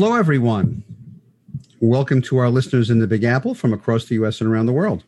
[0.00, 0.84] Hello, everyone.
[1.80, 4.40] Welcome to our listeners in the Big Apple from across the U.S.
[4.40, 5.02] and around the world.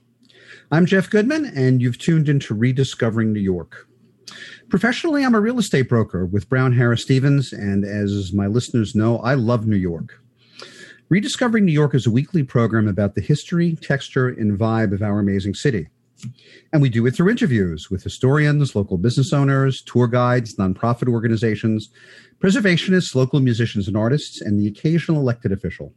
[0.72, 3.86] I'm Jeff Goodman, and you've tuned into Rediscovering New York.
[4.68, 9.18] Professionally, I'm a real estate broker with Brown Harris Stevens, and as my listeners know,
[9.18, 10.20] I love New York.
[11.08, 15.20] Rediscovering New York is a weekly program about the history, texture, and vibe of our
[15.20, 15.86] amazing city.
[16.72, 21.90] And we do it through interviews with historians, local business owners, tour guides, nonprofit organizations,
[22.40, 25.92] preservationists, local musicians and artists, and the occasional elected official.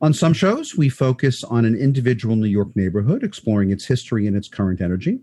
[0.00, 4.36] On some shows, we focus on an individual New York neighborhood, exploring its history and
[4.36, 5.20] its current energy.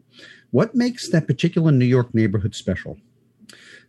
[0.52, 2.98] What makes that particular New York neighborhood special?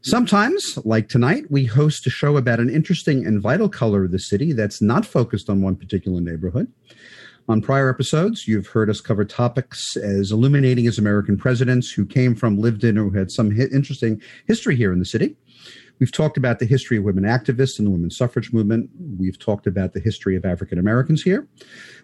[0.03, 4.20] Sometimes, like tonight, we host a show about an interesting and vital color of the
[4.20, 6.73] city that's not focused on one particular neighborhood.
[7.48, 12.34] On prior episodes, you've heard us cover topics as illuminating as American presidents who came
[12.34, 15.36] from, lived in, or had some interesting history here in the city.
[16.00, 18.91] We've talked about the history of women activists and the women's suffrage movement.
[19.17, 21.47] We've talked about the history of African Americans here.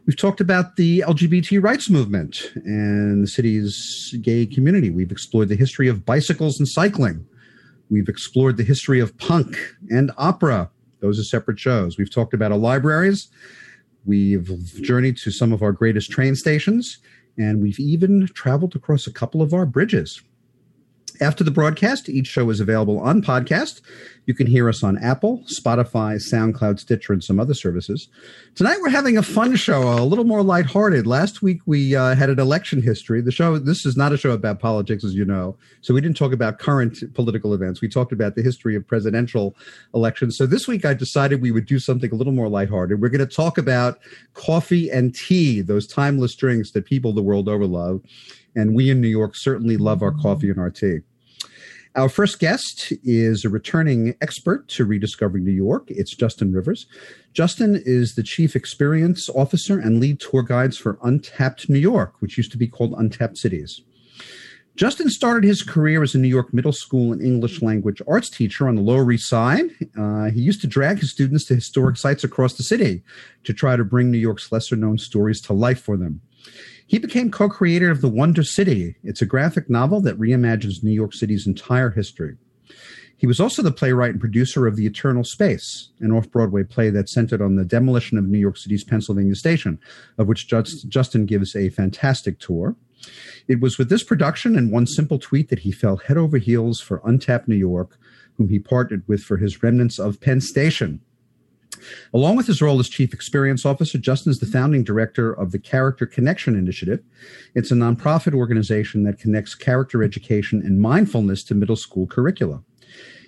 [0.06, 4.90] We've talked about the LGBT rights movement and the city's gay community.
[4.90, 7.26] We've explored the history of bicycles and cycling.
[7.90, 9.58] We've explored the history of punk
[9.90, 10.70] and opera.
[11.00, 11.98] Those are separate shows.
[11.98, 13.28] We've talked about our libraries.
[14.04, 14.50] We've
[14.82, 16.98] journeyed to some of our greatest train stations,
[17.38, 20.22] and we've even traveled across a couple of our bridges.
[21.20, 23.80] After the broadcast, each show is available on podcast.
[24.26, 28.08] You can hear us on Apple, Spotify, SoundCloud, Stitcher, and some other services.
[28.54, 31.06] Tonight we're having a fun show, a little more lighthearted.
[31.06, 33.20] Last week we uh, had an election history.
[33.20, 36.16] The show this is not a show about politics, as you know, so we didn't
[36.16, 37.80] talk about current political events.
[37.80, 39.56] We talked about the history of presidential
[39.92, 40.36] elections.
[40.36, 43.00] So this week I decided we would do something a little more lighthearted.
[43.00, 43.98] We're going to talk about
[44.34, 48.02] coffee and tea, those timeless drinks that people the world over love.
[48.54, 51.00] And we in New York certainly love our coffee and our tea.
[51.94, 55.84] Our first guest is a returning expert to Rediscovering New York.
[55.88, 56.86] It's Justin Rivers.
[57.34, 62.38] Justin is the Chief Experience Officer and lead tour guides for Untapped New York, which
[62.38, 63.82] used to be called Untapped Cities.
[64.74, 68.66] Justin started his career as a New York middle school and English language arts teacher
[68.66, 69.66] on the Lower East Side.
[69.98, 73.02] Uh, he used to drag his students to historic sites across the city
[73.44, 76.22] to try to bring New York's lesser known stories to life for them.
[76.92, 78.96] He became co creator of The Wonder City.
[79.02, 82.36] It's a graphic novel that reimagines New York City's entire history.
[83.16, 86.90] He was also the playwright and producer of The Eternal Space, an off Broadway play
[86.90, 89.80] that centered on the demolition of New York City's Pennsylvania Station,
[90.18, 92.76] of which Justin gives a fantastic tour.
[93.48, 96.82] It was with this production and one simple tweet that he fell head over heels
[96.82, 97.96] for Untapped New York,
[98.36, 101.00] whom he partnered with for his Remnants of Penn Station.
[102.12, 105.58] Along with his role as Chief Experience Officer, Justin is the founding director of the
[105.58, 107.02] Character Connection Initiative.
[107.54, 112.62] It's a nonprofit organization that connects character education and mindfulness to middle school curricula.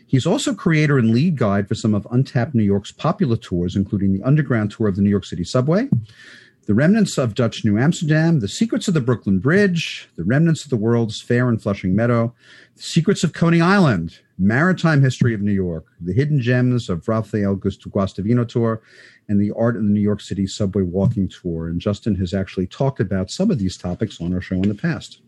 [0.07, 4.13] He's also creator and lead guide for some of Untapped New York's popular tours, including
[4.13, 5.89] the Underground Tour of the New York City Subway,
[6.67, 10.71] the remnants of Dutch New Amsterdam, the secrets of the Brooklyn Bridge, the remnants of
[10.71, 12.35] the World's Fair and Flushing Meadow,
[12.77, 17.57] the secrets of Coney Island, maritime history of New York, the hidden gems of Rafael
[17.57, 18.81] Guastavino tour,
[19.29, 21.69] and the art of the New York City subway walking tour.
[21.69, 24.75] And Justin has actually talked about some of these topics on our show in the
[24.75, 25.21] past.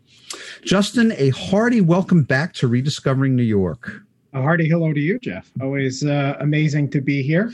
[0.65, 4.03] Justin, a hearty welcome back to Rediscovering New York.
[4.33, 5.51] A hearty hello to you, Jeff.
[5.63, 7.53] Always uh, amazing to be here.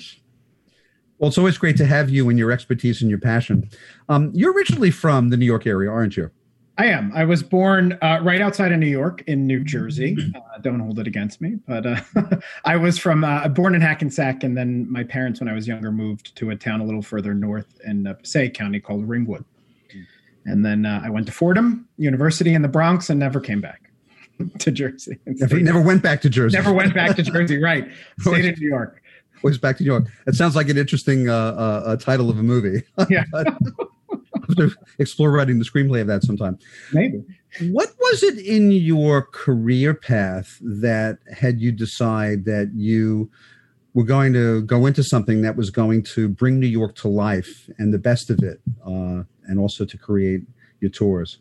[1.22, 3.70] Well, it's always great to have you and your expertise and your passion.
[4.08, 6.32] Um, you're originally from the New York area, aren't you?
[6.78, 7.12] I am.
[7.14, 10.16] I was born uh, right outside of New York in New Jersey.
[10.34, 12.00] Uh, don't hold it against me, but uh,
[12.64, 15.92] I was from uh, born in Hackensack, and then my parents, when I was younger,
[15.92, 19.44] moved to a town a little further north in uh, Passaic County called Ringwood.
[20.44, 23.92] And then uh, I went to Fordham University in the Bronx and never came back
[24.58, 25.20] to Jersey.
[25.24, 26.56] Never, never, went back to Jersey.
[26.56, 27.62] Never went back to Jersey.
[27.62, 27.88] Right,
[28.18, 29.01] stayed in New York.
[29.42, 30.06] Always back to New York.
[30.26, 32.82] It sounds like an interesting title of a movie.
[33.10, 33.24] Yeah.
[33.34, 36.58] have to explore writing the screenplay of that sometime.
[36.92, 37.24] Maybe.
[37.70, 43.30] What was it in your career path that had you decide that you
[43.94, 47.68] were going to go into something that was going to bring New York to life
[47.78, 50.42] and the best of it, uh, and also to create
[50.80, 51.38] your tours?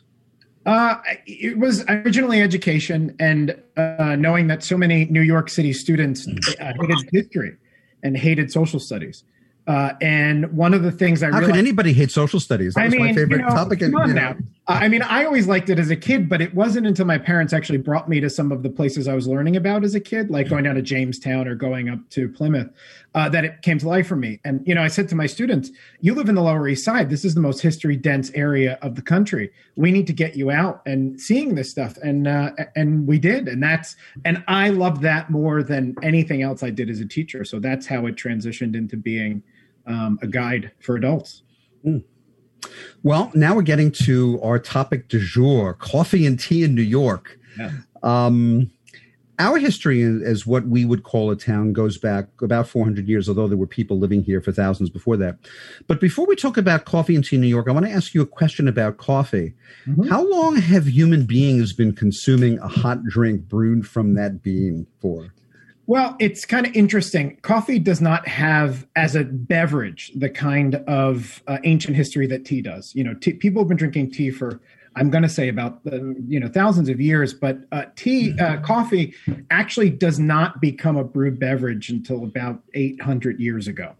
[0.65, 6.27] Uh, it was originally education, and uh, knowing that so many New York City students
[6.27, 7.57] uh, hated history
[8.03, 9.23] and hated social studies.
[9.67, 12.73] Uh, and one of the things I how realized, could anybody hate social studies?
[12.73, 13.79] That I was mean, my favorite you know, topic.
[13.79, 14.35] Come on now.
[14.73, 17.53] I mean, I always liked it as a kid, but it wasn't until my parents
[17.53, 20.29] actually brought me to some of the places I was learning about as a kid,
[20.29, 22.69] like going down to Jamestown or going up to Plymouth,
[23.15, 24.39] uh, that it came to life for me.
[24.43, 27.09] And, you know, I said to my students, you live in the Lower East Side.
[27.09, 29.51] This is the most history dense area of the country.
[29.75, 31.97] We need to get you out and seeing this stuff.
[31.97, 33.47] And, uh, and we did.
[33.47, 33.95] And that's,
[34.25, 37.45] and I love that more than anything else I did as a teacher.
[37.45, 39.43] So that's how it transitioned into being
[39.87, 41.43] um, a guide for adults.
[41.85, 42.03] Mm.
[43.03, 47.39] Well, now we're getting to our topic du jour coffee and tea in New York.
[47.57, 47.71] Yeah.
[48.03, 48.71] Um,
[49.41, 53.47] our history as what we would call a town goes back about 400 years, although
[53.47, 55.37] there were people living here for thousands before that.
[55.87, 58.13] But before we talk about coffee and tea in New York, I want to ask
[58.13, 59.55] you a question about coffee.
[59.87, 60.09] Mm-hmm.
[60.09, 65.33] How long have human beings been consuming a hot drink brewed from that bean for?
[65.91, 67.35] Well, it's kind of interesting.
[67.41, 72.61] Coffee does not have, as a beverage, the kind of uh, ancient history that tea
[72.61, 72.95] does.
[72.95, 74.61] You know, tea, people have been drinking tea for,
[74.95, 75.97] I'm going to say, about uh,
[76.29, 77.33] you know thousands of years.
[77.33, 78.63] But uh, tea, uh, mm-hmm.
[78.63, 79.13] coffee,
[79.49, 83.93] actually does not become a brewed beverage until about 800 years ago.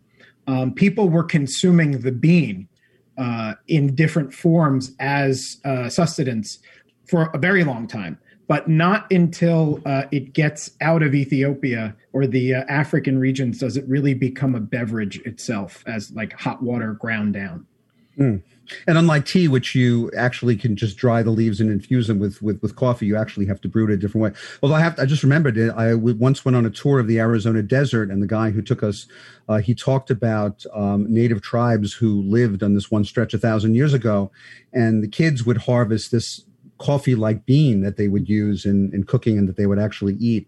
[0.48, 2.70] Um, people were consuming the bean
[3.18, 6.60] uh, in different forms as uh, sustenance
[7.06, 8.18] for a very long time
[8.48, 13.78] but not until uh, it gets out of Ethiopia or the uh, African regions does
[13.78, 17.66] it really become a beverage itself as like hot water ground down.
[18.18, 18.42] Mm.
[18.88, 22.42] And unlike tea, which you actually can just dry the leaves and infuse them with,
[22.42, 24.40] with, with coffee, you actually have to brew it a different way.
[24.62, 25.72] Although I have, I just remembered it.
[25.72, 28.84] I once went on a tour of the Arizona desert, and the guy who took
[28.84, 29.08] us,
[29.50, 33.76] uh, he talked about um, native tribes who lived on this one stretch a thousand
[33.76, 34.32] years ago,
[34.72, 36.46] and the kids would harvest this
[36.82, 40.16] coffee like bean that they would use in, in cooking and that they would actually
[40.16, 40.48] eat.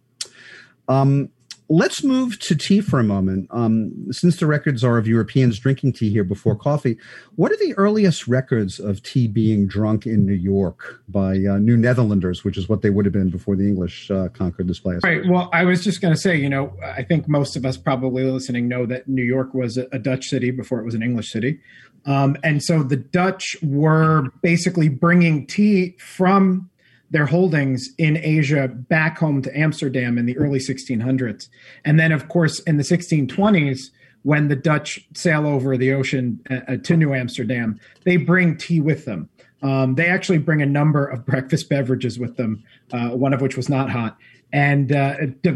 [0.88, 1.30] Um,
[1.70, 3.48] let's move to tea for a moment.
[3.52, 6.98] Um, since the records are of Europeans drinking tea here before coffee,
[7.36, 11.78] what are the earliest records of tea being drunk in New York by uh, New
[11.78, 15.00] Netherlanders, which is what they would have been before the English uh, conquered this place?
[15.04, 15.26] Right.
[15.28, 18.24] Well, I was just going to say, you know, I think most of us probably
[18.24, 21.32] listening know that New York was a, a Dutch city before it was an English
[21.32, 21.60] city.
[22.06, 26.70] Um, and so the Dutch were basically bringing tea from
[27.12, 31.48] their holdings in Asia back home to Amsterdam in the early 1600s.
[31.86, 33.80] And then, of course, in the 1620s,
[34.24, 38.82] when the Dutch sail over the ocean uh, uh, to New Amsterdam, they bring tea
[38.82, 39.30] with them.
[39.62, 43.56] Um, they actually bring a number of breakfast beverages with them, uh, one of which
[43.56, 44.18] was not hot
[44.54, 45.16] and uh,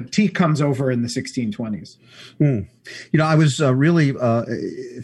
[0.09, 1.97] tea comes over in the 1620s.
[2.39, 2.61] Hmm.
[3.11, 4.43] You know, I was uh, really uh,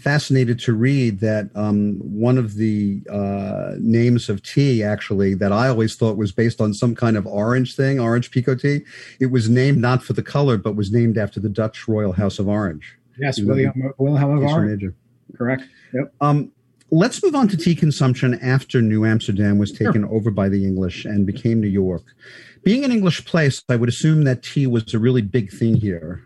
[0.01, 5.67] fascinated to read that um, one of the uh, names of tea, actually, that I
[5.67, 8.83] always thought was based on some kind of orange thing, orange pekoe tea.
[9.19, 12.39] It was named not for the color, but was named after the Dutch royal house
[12.39, 12.97] of Orange.
[13.19, 14.91] Yes, William, Wilhelm of Orange.
[15.37, 15.63] Correct.
[15.93, 16.13] Yep.
[16.19, 16.51] Um,
[16.89, 20.13] let's move on to tea consumption after New Amsterdam was taken sure.
[20.15, 22.15] over by the English and became New York
[22.63, 26.23] being an English place, I would assume that tea was a really big thing here.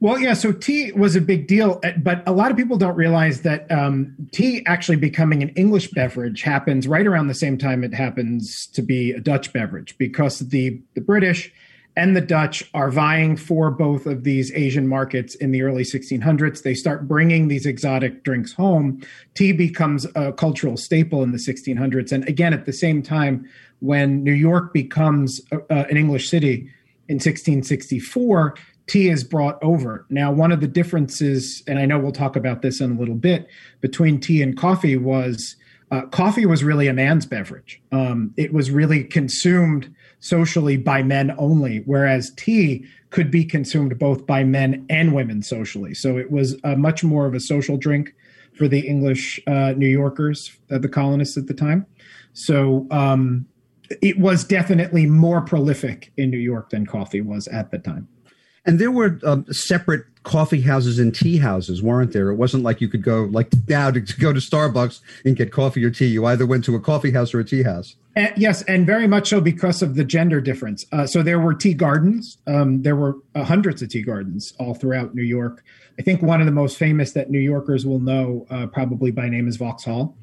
[0.00, 2.94] Well, yeah, so tea was a big deal, eh, but a lot of people don't
[2.94, 7.82] realize that um, tea actually becoming an English beverage happens right around the same time
[7.82, 11.52] it happens to be a Dutch beverage because the, the British
[11.98, 16.62] and the Dutch are vying for both of these Asian markets in the early 1600s.
[16.62, 19.02] They start bringing these exotic drinks home.
[19.34, 22.12] Tea becomes a cultural staple in the 1600s.
[22.12, 23.48] And again, at the same time,
[23.80, 26.70] when New York becomes uh, an English city
[27.08, 28.54] in 1664,
[28.86, 30.06] tea is brought over.
[30.10, 33.14] Now, one of the differences, and I know we'll talk about this in a little
[33.14, 33.48] bit,
[33.80, 35.56] between tea and coffee was
[35.90, 37.80] uh, coffee was really a man's beverage.
[37.92, 44.26] Um, it was really consumed socially by men only, whereas tea could be consumed both
[44.26, 45.94] by men and women socially.
[45.94, 48.14] So it was a much more of a social drink
[48.54, 51.86] for the English uh, New Yorkers, uh, the colonists at the time.
[52.34, 53.46] So um,
[54.02, 58.08] it was definitely more prolific in New York than coffee was at the time.
[58.64, 62.28] And there were um, separate coffee houses and tea houses, weren't there?
[62.28, 65.52] It wasn't like you could go like now to, to, go to Starbucks and get
[65.52, 66.08] coffee or tea.
[66.08, 67.96] You either went to a coffee house or a tea house.
[68.14, 70.84] And, yes, and very much so because of the gender difference.
[70.92, 72.36] Uh, so there were tea gardens.
[72.46, 75.64] Um, there were uh, hundreds of tea gardens all throughout New York.
[75.98, 79.30] I think one of the most famous that New Yorkers will know, uh, probably by
[79.30, 80.14] name, is Vauxhall.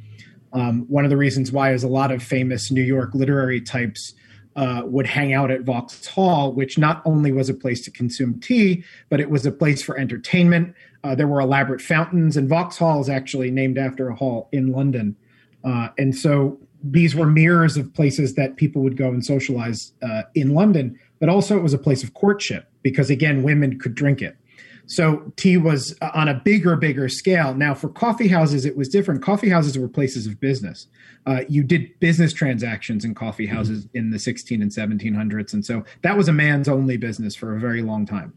[0.55, 4.13] Um, one of the reasons why is a lot of famous New York literary types
[4.55, 8.83] uh, would hang out at Vauxhall, which not only was a place to consume tea,
[9.09, 10.73] but it was a place for entertainment.
[11.03, 15.17] Uh, there were elaborate fountains, and Vauxhall is actually named after a hall in London.
[15.65, 20.21] Uh, and so these were mirrors of places that people would go and socialize uh,
[20.35, 24.21] in London, but also it was a place of courtship because, again, women could drink
[24.21, 24.37] it.
[24.87, 27.53] So tea was on a bigger, bigger scale.
[27.53, 29.23] Now, for coffee houses, it was different.
[29.23, 30.87] Coffee houses were places of business.
[31.25, 33.97] Uh, you did business transactions in coffee houses mm-hmm.
[33.97, 37.59] in the 16 and 1700s, and so that was a man's only business for a
[37.59, 38.33] very long time.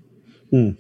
[0.51, 0.71] Hmm.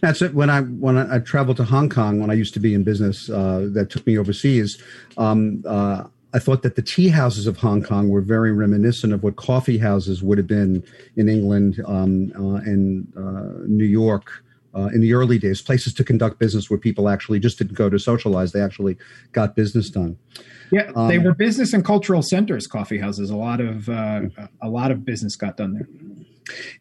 [0.00, 0.34] That's it.
[0.34, 2.82] When I when I, I, traveled to Hong Kong when I used to be in
[2.82, 4.82] business, uh, that took me overseas.
[5.18, 9.22] Um, uh, I thought that the tea houses of Hong Kong were very reminiscent of
[9.22, 10.82] what coffee houses would have been
[11.16, 14.42] in England um, uh, and uh, New York
[14.78, 17.90] uh, in the early days, places to conduct business where people actually just didn't go
[17.90, 18.96] to socialize; they actually
[19.32, 20.16] got business done.
[20.70, 22.66] Yeah, um, they were business and cultural centers.
[22.66, 23.30] Coffee houses.
[23.30, 24.22] A lot of uh,
[24.62, 25.88] a lot of business got done there.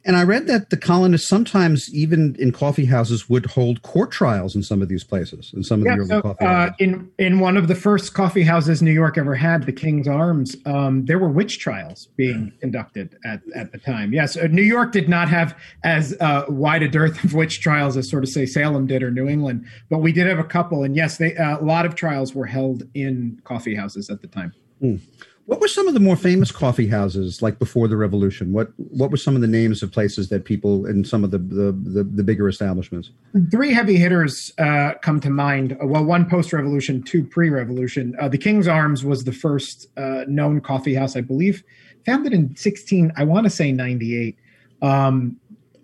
[0.06, 4.56] And I read that the colonists sometimes, even in coffee houses, would hold court trials
[4.56, 5.52] in some of these places.
[5.56, 8.14] In some of yeah, the early so, coffee uh, in in one of the first
[8.14, 12.52] coffee houses New York ever had, the King's Arms, um, there were witch trials being
[12.60, 14.14] conducted at at the time.
[14.14, 17.98] Yes, uh, New York did not have as uh, wide a dearth of witch trials
[17.98, 20.84] as sort of say Salem did or New England, but we did have a couple.
[20.84, 24.28] And yes, they, uh, a lot of trials were held in coffee houses at the
[24.28, 24.54] time.
[24.82, 25.00] Mm.
[25.48, 28.52] What were some of the more famous coffee houses like before the revolution?
[28.52, 31.38] What what were some of the names of places that people in some of the
[31.38, 33.12] the, the, the bigger establishments?
[33.50, 35.78] Three heavy hitters uh, come to mind.
[35.82, 38.14] Well, one post revolution, two pre revolution.
[38.20, 41.64] Uh, the King's Arms was the first uh, known coffee house, I believe,
[42.06, 43.14] founded in sixteen.
[43.16, 44.38] I want to say ninety eight.
[44.82, 45.38] Um,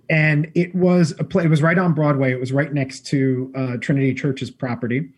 [0.10, 1.46] and it was a play.
[1.46, 2.34] It was right on Broadway.
[2.34, 5.10] It was right next to uh, Trinity Church's property,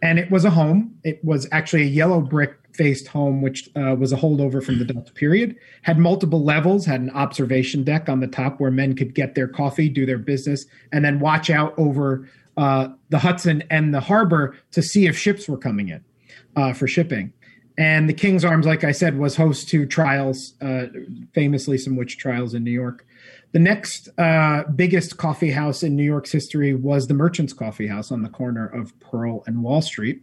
[0.00, 0.98] and it was a home.
[1.04, 4.86] It was actually a yellow brick faced home, which uh, was a holdover from the
[4.86, 9.14] Dutch period, had multiple levels, had an observation deck on the top where men could
[9.14, 13.92] get their coffee, do their business, and then watch out over uh, the Hudson and
[13.92, 16.02] the harbor to see if ships were coming in
[16.56, 17.34] uh, for shipping.
[17.76, 20.86] And the King's Arms, like I said, was host to trials, uh,
[21.34, 23.06] famously some witch trials in New York.
[23.52, 28.10] The next uh, biggest coffee house in New York's history was the Merchants Coffee House
[28.10, 30.22] on the corner of Pearl and Wall Street.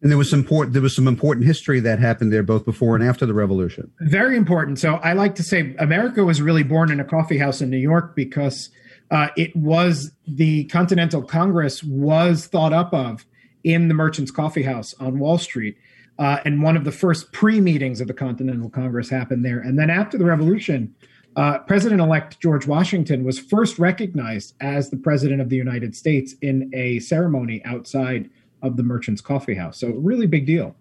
[0.00, 2.94] And there was some important there was some important history that happened there both before
[2.94, 3.90] and after the revolution.
[4.00, 4.78] Very important.
[4.78, 7.78] So I like to say America was really born in a coffee house in New
[7.78, 8.70] York because
[9.10, 13.26] uh, it was the Continental Congress was thought up of
[13.64, 15.76] in the Merchants Coffee House on Wall Street.
[16.18, 19.60] Uh, and one of the first pre meetings of the Continental Congress happened there.
[19.60, 20.94] And then after the revolution,
[21.36, 26.34] uh, President elect George Washington was first recognized as the President of the United States
[26.42, 28.30] in a ceremony outside
[28.62, 29.78] of the Merchants Coffee House.
[29.78, 30.74] So, really big deal.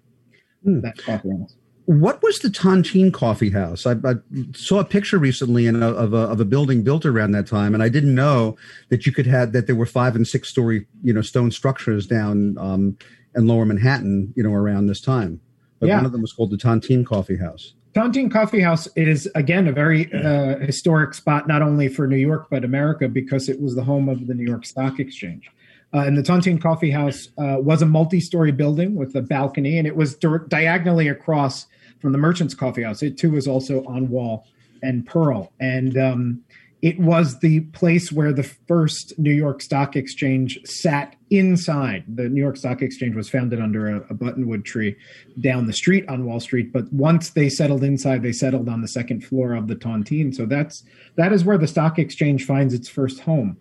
[0.64, 0.82] Hmm.
[0.82, 1.56] That coffee house.
[1.86, 3.86] What was the Tontine Coffee House?
[3.86, 4.16] I, I
[4.54, 7.82] saw a picture recently a, of, a, of a building built around that time, and
[7.82, 8.58] I didn't know
[8.90, 12.06] that you could have that there were five and six story you know stone structures
[12.06, 12.98] down um,
[13.36, 15.40] in Lower Manhattan you know around this time.
[15.80, 15.96] But yeah.
[15.96, 17.74] one of them was called the Tontine Coffee House.
[17.94, 22.18] Tontine Coffee House it is again a very uh, historic spot not only for New
[22.18, 25.50] York but America because it was the home of the New York Stock Exchange.
[25.94, 29.88] Uh, and the Tontine Coffee House uh, was a multi-story building with a balcony, and
[29.88, 31.66] it was di- diagonally across
[32.00, 33.02] from the Merchants Coffee House.
[33.02, 34.46] It too was also on Wall
[34.84, 36.44] and Pearl, and um,
[36.82, 42.04] it was the place where the first New York Stock Exchange sat inside.
[42.08, 44.96] The New York Stock Exchange was founded under a, a buttonwood tree
[45.40, 48.88] down the street on Wall Street, but once they settled inside, they settled on the
[48.88, 50.36] second floor of the Tontine.
[50.36, 50.84] So that's
[51.16, 53.58] that is where the stock exchange finds its first home.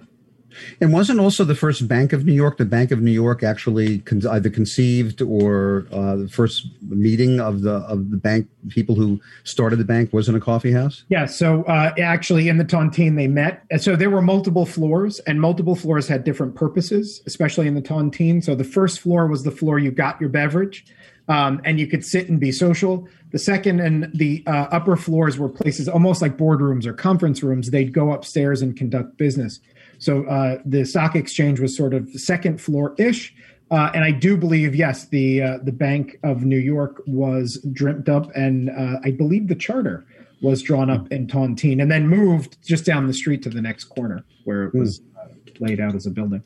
[0.81, 4.01] And wasn't also the first Bank of New York, the Bank of New York actually
[4.01, 9.21] con- either conceived or uh, the first meeting of the of the bank people who
[9.45, 11.05] started the bank was in a coffee house?
[11.09, 11.27] Yeah.
[11.27, 13.65] So uh, actually, in the Tontine, they met.
[13.79, 18.43] So there were multiple floors, and multiple floors had different purposes, especially in the Tontine.
[18.43, 20.85] So the first floor was the floor you got your beverage.
[21.29, 23.09] Um, and you could sit and be social.
[23.33, 27.73] The second and the uh, upper floors were places almost like boardrooms or conference rooms.
[27.73, 29.59] They'd go upstairs and conduct business.
[29.99, 33.35] So uh, the stock exchange was sort of second floor ish.
[33.71, 38.09] Uh, and I do believe, yes, the uh, the Bank of New York was dreamt
[38.09, 40.07] up, and uh, I believe the charter
[40.41, 43.85] was drawn up in Tontine, and then moved just down the street to the next
[43.85, 46.45] corner where it was uh, laid out as a building.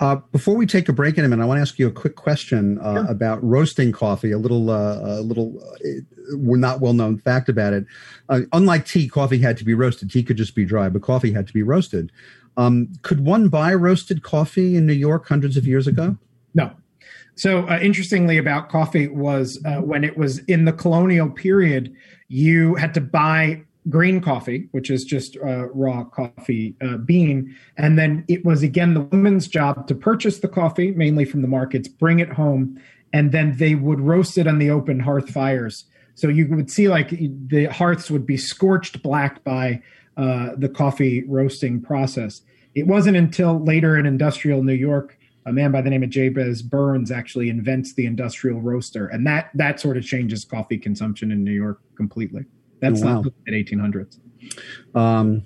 [0.00, 1.92] Uh, before we take a break in a minute, I want to ask you a
[1.92, 3.06] quick question uh, sure.
[3.06, 4.32] about roasting coffee.
[4.32, 5.62] A little, uh, a little,
[6.32, 7.84] we're not well known fact about it.
[8.52, 10.10] unlike tea, coffee had to be roasted.
[10.10, 12.10] Tea could just be dry, but coffee had to be roasted.
[12.60, 16.18] Um, could one buy roasted coffee in New York hundreds of years ago?
[16.54, 16.70] No.
[17.34, 21.90] So, uh, interestingly, about coffee was uh, when it was in the colonial period,
[22.28, 27.56] you had to buy green coffee, which is just uh, raw coffee uh, bean.
[27.78, 31.48] And then it was again the woman's job to purchase the coffee, mainly from the
[31.48, 32.78] markets, bring it home,
[33.10, 35.86] and then they would roast it on the open hearth fires.
[36.14, 39.80] So you would see like the hearths would be scorched black by
[40.18, 42.42] uh, the coffee roasting process.
[42.74, 46.62] It wasn't until later in industrial New York, a man by the name of Jabez
[46.62, 51.42] Burns actually invents the industrial roaster, and that that sort of changes coffee consumption in
[51.42, 52.44] New York completely.
[52.80, 53.24] That's wow.
[53.46, 54.18] at 1800s.
[54.94, 55.44] Um,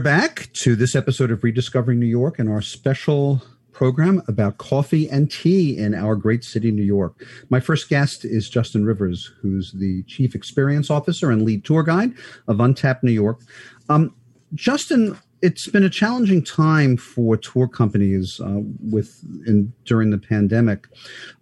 [0.00, 5.06] We're back to this episode of Rediscovering New York and our special program about coffee
[5.10, 7.22] and tea in our great city, New York.
[7.50, 12.14] My first guest is Justin Rivers, who's the Chief Experience Officer and lead tour guide
[12.48, 13.42] of Untapped New York.
[13.90, 14.14] Um,
[14.54, 18.60] Justin, it's been a challenging time for tour companies uh,
[18.90, 20.86] with in, during the pandemic.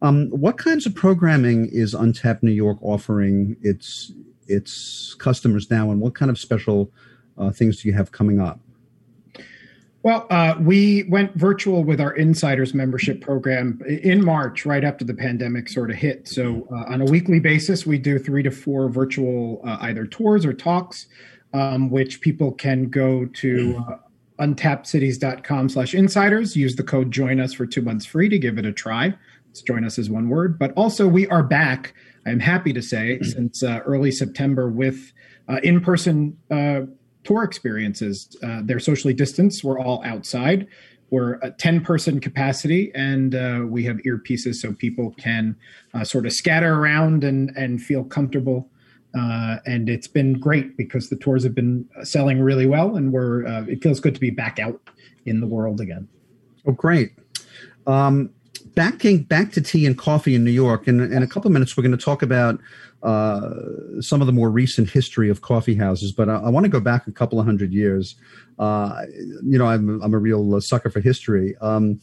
[0.03, 4.11] Um, what kinds of programming is Untapped New York offering its
[4.49, 6.91] its customers now, and what kind of special
[7.39, 8.61] uh, things you have coming up?
[10.05, 15.15] Well, uh, we went virtual with our Insiders membership program in March, right after the
[15.15, 16.29] pandemic sort of hit.
[16.29, 20.47] So, uh, on a weekly basis, we do three to four virtual uh, either tours
[20.47, 21.07] or talks,
[21.53, 23.97] um, which people can go to uh,
[24.39, 28.65] untappedcities.com slash insiders, use the code join us for two months free to give it
[28.65, 29.13] a try.
[29.51, 30.59] It's join us is one word.
[30.61, 31.93] But also, we are back,
[32.25, 35.13] I'm happy to say, since uh, early September with
[35.49, 36.83] uh, in person uh,
[37.25, 38.37] tour experiences.
[38.43, 39.65] Uh, they're socially distanced.
[39.65, 40.67] We're all outside.
[41.11, 45.57] We're a 10 person capacity and uh, we have earpieces so people can
[45.95, 48.69] uh, sort of scatter around and, and feel comfortable.
[49.19, 53.47] Uh, and it's been great because the tours have been selling really well and we're,
[53.47, 54.81] uh, it feels good to be back out
[55.25, 56.07] in the world again.
[56.67, 57.13] Oh, great.
[57.87, 58.31] Um,
[58.75, 60.87] back, back to tea and coffee in New York.
[60.87, 62.61] In, in a couple of minutes, we're going to talk about
[63.03, 63.51] uh,
[64.01, 66.81] some of the more recent history of coffee houses, but I, I want to go
[66.81, 68.17] back a couple of hundred years.
[68.59, 69.03] Uh,
[69.45, 71.57] you know, I'm, I'm a real uh, sucker for history.
[71.61, 72.01] Um,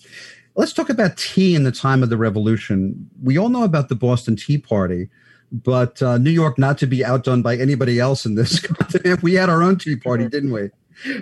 [0.55, 3.09] let's talk about tea in the time of the Revolution.
[3.21, 5.09] We all know about the Boston Tea Party,
[5.51, 9.21] but uh, New York not to be outdone by anybody else in this continent.
[9.21, 10.69] We had our own tea party, didn't we?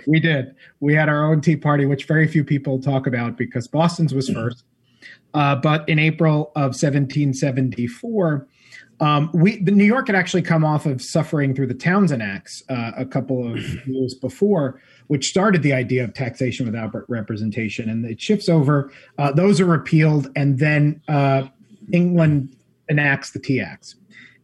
[0.06, 0.54] We did.
[0.78, 4.28] We had our own tea party, which very few people talk about because Boston's was
[4.28, 4.64] first.
[5.34, 8.46] Uh, but in April of 1774,
[9.00, 12.62] um, we the New York had actually come off of suffering through the Townshend Acts
[12.68, 18.04] uh, a couple of years before, which started the idea of taxation without representation, and
[18.04, 18.90] it shifts over.
[19.18, 21.44] Uh, those are repealed, and then uh,
[21.92, 22.56] England
[22.88, 23.96] enacts the Tea Acts.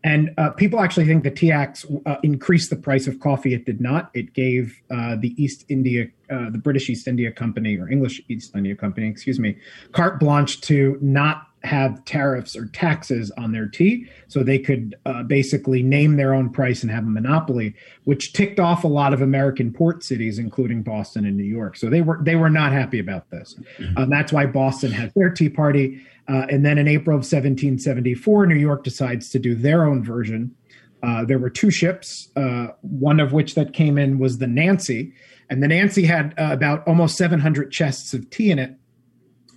[0.03, 3.53] And uh, people actually think the Tea Acts uh, increased the price of coffee.
[3.53, 4.11] It did not.
[4.15, 8.75] It gave uh, the East India, the British East India Company or English East India
[8.75, 9.59] Company, excuse me,
[9.93, 15.23] carte blanche to not have tariffs or taxes on their tea, so they could uh,
[15.23, 19.21] basically name their own price and have a monopoly, which ticked off a lot of
[19.21, 21.77] American port cities, including Boston and New York.
[21.77, 23.57] So they were they were not happy about this.
[23.97, 28.47] Um, that's why Boston has their Tea Party, uh, and then in April of 1774,
[28.47, 30.55] New York decides to do their own version.
[31.03, 35.13] Uh, there were two ships, uh, one of which that came in was the Nancy,
[35.49, 38.77] and the Nancy had uh, about almost 700 chests of tea in it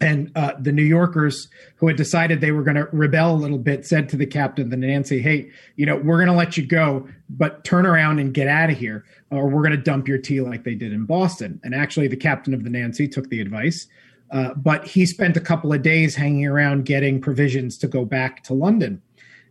[0.03, 3.57] and uh, the New Yorkers who had decided they were going to rebel a little
[3.57, 6.57] bit said to the captain, of the Nancy, "Hey, you know, we're going to let
[6.57, 10.07] you go, but turn around and get out of here, or we're going to dump
[10.07, 13.29] your tea like they did in Boston." And actually, the captain of the Nancy took
[13.29, 13.87] the advice,
[14.31, 18.43] uh, but he spent a couple of days hanging around getting provisions to go back
[18.43, 19.01] to London.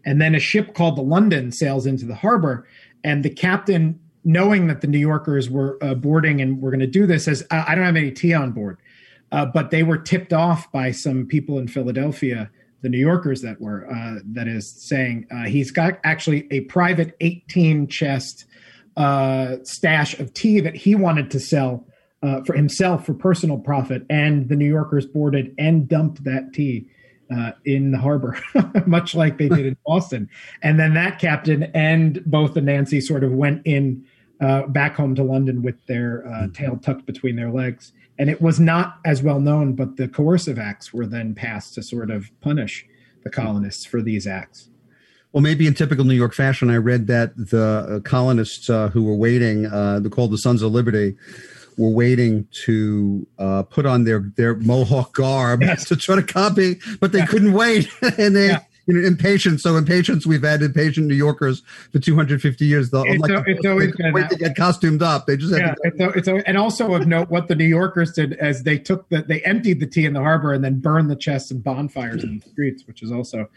[0.04, 2.66] And then a ship called the London sails into the harbor,
[3.02, 6.86] and the captain, knowing that the New Yorkers were uh, boarding and were going to
[6.86, 8.76] do this, says, "I don't have any tea on board."
[9.32, 12.50] Uh, but they were tipped off by some people in Philadelphia,
[12.82, 17.16] the New Yorkers that were, uh, that is saying uh, he's got actually a private
[17.20, 18.44] 18 chest
[18.98, 21.86] uh, stash of tea that he wanted to sell
[22.22, 24.04] uh, for himself for personal profit.
[24.10, 26.86] And the New Yorkers boarded and dumped that tea.
[27.34, 28.38] Uh, in the harbor,
[28.86, 30.28] much like they did in Boston.
[30.60, 34.04] And then that captain and both the Nancy sort of went in
[34.68, 37.92] back home to London with their tail tucked between their legs
[38.22, 41.82] and it was not as well known, but the coercive acts were then passed to
[41.82, 42.86] sort of punish
[43.24, 44.68] the colonists for these acts.
[45.32, 49.02] Well, maybe in typical New York fashion, I read that the uh, colonists uh, who
[49.02, 51.16] were waiting, uh, they're called the Sons of Liberty,
[51.76, 55.84] were waiting to uh, put on their their Mohawk garb yes.
[55.88, 57.26] to try to copy, but they yeah.
[57.26, 59.62] couldn't wait, and they yeah you know, impatience.
[59.62, 62.90] So impatience, we've had impatient New Yorkers for 250 years.
[62.90, 65.26] They'll it's, like, a, it's always been wait to get costumed up.
[65.26, 65.74] They just yeah.
[65.82, 69.08] It's, a, it's and also of note what the New Yorkers did as they took
[69.08, 72.24] the they emptied the tea in the harbor and then burned the chests and bonfires
[72.24, 73.48] in the streets, which is also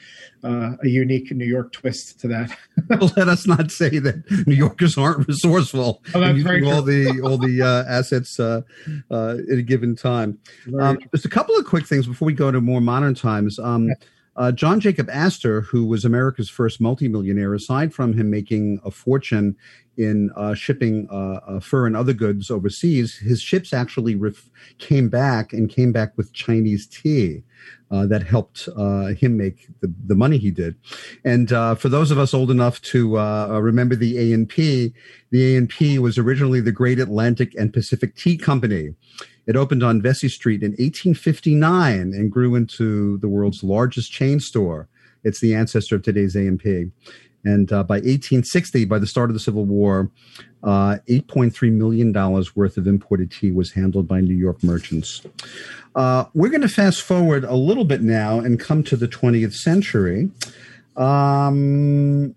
[0.43, 2.55] uh, a unique New York twist to that.
[3.17, 6.03] let us not say that New Yorkers aren't resourceful.
[6.13, 8.61] Oh, that's very all the all the uh, assets uh,
[9.09, 10.37] uh, at a given time.
[10.79, 13.57] Um, just a couple of quick things before we go to more modern times.
[13.59, 13.89] Um,
[14.35, 19.55] uh, John Jacob Astor, who was America's first multimillionaire, aside from him making a fortune
[19.97, 25.07] in uh, shipping uh, uh fur and other goods overseas, his ships actually ref- came
[25.07, 27.43] back and came back with Chinese tea.
[27.91, 30.75] Uh, that helped uh, him make the, the money he did.
[31.23, 34.91] And for those of us old enough to remember the A&P,
[35.29, 38.95] the A&P was originally the Great Atlantic and Pacific Tea Company.
[39.47, 44.87] It opened on Vesey Street in 1859 and grew into the world's largest chain store.
[45.23, 46.91] It's the ancestor of today's A&P.
[47.43, 50.09] And uh, by 1860, by the start of the Civil War,
[50.63, 52.11] uh, $8.3 million
[52.55, 55.21] worth of imported tea was handled by New York merchants.
[55.95, 59.53] Uh, we're going to fast forward a little bit now and come to the 20th
[59.53, 60.31] century.
[60.97, 62.35] Um,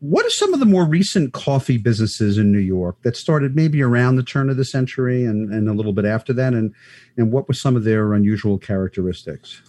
[0.00, 3.82] what are some of the more recent coffee businesses in New York that started maybe
[3.82, 6.54] around the turn of the century and, and a little bit after that?
[6.54, 6.74] And,
[7.18, 9.60] and what were some of their unusual characteristics?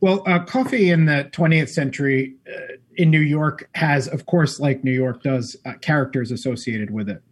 [0.00, 4.84] Well, uh, coffee in the 20th century uh, in New York has, of course, like
[4.84, 7.22] New York does, uh, characters associated with it.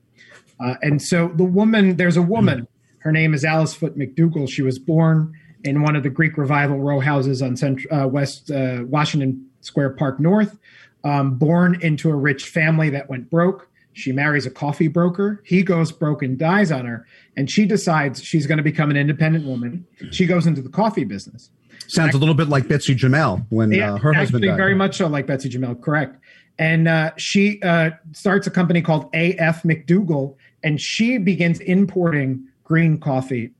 [0.59, 2.67] Uh, and so the woman, there's a woman,
[2.99, 4.49] her name is Alice Foote McDougall.
[4.49, 5.35] She was born
[5.65, 9.91] in one of the Greek Revival row houses on Central, uh, West uh, Washington Square
[9.91, 10.59] Park North
[11.05, 13.69] um, born into a rich family that went broke.
[13.95, 15.43] She marries a coffee broker.
[15.45, 17.07] He goes broke and dies on her.
[17.37, 19.87] And she decides she's going to become an independent woman.
[20.11, 21.51] She goes into the coffee business.
[21.89, 24.57] Sounds a little bit like Betsy Jumel when yeah, uh, her husband died.
[24.57, 26.17] Very much so like Betsy Jumel, correct.
[26.59, 29.63] And uh, she uh, starts a company called A.F.
[29.63, 33.51] McDougal, and she begins importing green coffee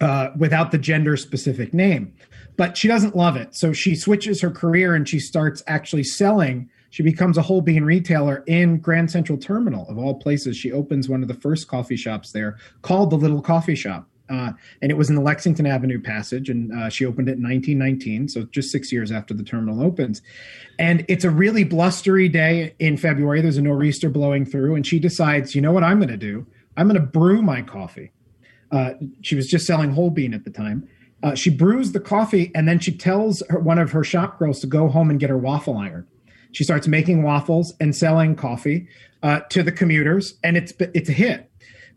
[0.00, 2.14] uh, without the gender specific name
[2.58, 3.54] but she doesn't love it.
[3.54, 6.68] So she switches her career and she starts actually selling.
[6.90, 10.56] She becomes a whole bean retailer in Grand Central Terminal, of all places.
[10.56, 14.08] She opens one of the first coffee shops there called the Little Coffee Shop.
[14.28, 17.44] Uh, and it was in the Lexington Avenue passage, and uh, she opened it in
[17.44, 20.20] 1919, so just six years after the terminal opens.
[20.78, 23.40] And it's a really blustery day in February.
[23.40, 26.46] There's a nor'easter blowing through, and she decides, you know what I'm going to do?
[26.76, 28.12] I'm going to brew my coffee.
[28.70, 28.90] Uh,
[29.22, 30.88] she was just selling whole bean at the time.
[31.22, 34.60] Uh, she brews the coffee and then she tells her, one of her shop girls
[34.60, 36.06] to go home and get her waffle iron.
[36.52, 38.88] She starts making waffles and selling coffee
[39.22, 41.50] uh, to the commuters, and it's it's a hit.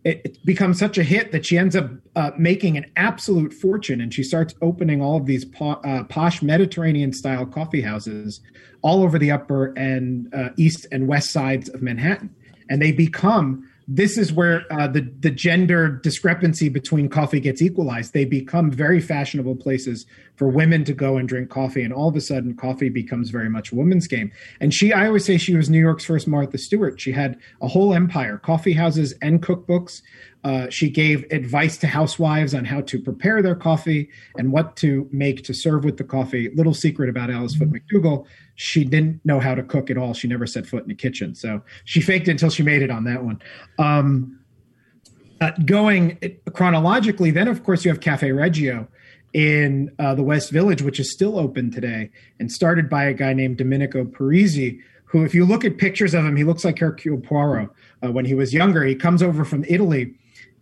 [0.04, 4.02] It, it becomes such a hit that she ends up uh, making an absolute fortune,
[4.02, 8.42] and she starts opening all of these po- uh, posh Mediterranean style coffee houses
[8.82, 12.36] all over the upper and uh, east and west sides of Manhattan,
[12.70, 18.14] and they become this is where uh, the the gender discrepancy between coffee gets equalized.
[18.14, 22.16] They become very fashionable places for women to go and drink coffee, and all of
[22.16, 24.32] a sudden, coffee becomes very much a woman's game.
[24.62, 27.02] And she, I always say, she was New York's first Martha Stewart.
[27.02, 30.02] She had a whole empire, coffee houses and cookbooks.
[30.44, 35.08] Uh, she gave advice to housewives on how to prepare their coffee and what to
[35.12, 36.50] make to serve with the coffee.
[36.56, 38.26] Little secret about Alice Foote McDougall
[38.62, 40.14] she didn't know how to cook at all.
[40.14, 41.34] She never set foot in a kitchen.
[41.34, 43.42] So she faked it until she made it on that one.
[43.80, 44.40] Um,
[45.42, 46.20] uh, going
[46.54, 48.88] chronologically, then of course you have Cafe Reggio
[49.34, 53.34] in uh, the West Village, which is still open today and started by a guy
[53.34, 57.18] named Domenico Parisi, who, if you look at pictures of him, he looks like Hercule
[57.18, 57.70] Poirot.
[58.06, 60.14] Uh, when he was younger, he comes over from Italy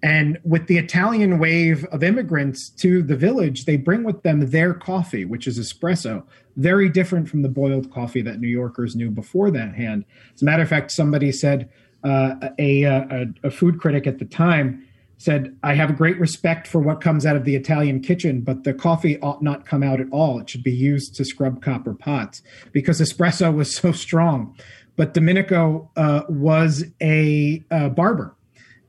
[0.02, 4.74] and with the Italian wave of immigrants to the village, they bring with them their
[4.74, 6.24] coffee, which is espresso,
[6.56, 10.06] very different from the boiled coffee that New Yorkers knew before that hand.
[10.34, 11.70] As a matter of fact, somebody said,
[12.04, 14.86] uh, a, a, a food critic at the time
[15.18, 18.74] said, I have great respect for what comes out of the Italian kitchen, but the
[18.74, 20.40] coffee ought not come out at all.
[20.40, 24.56] It should be used to scrub copper pots because espresso was so strong.
[24.96, 28.34] But Domenico uh, was a uh, barber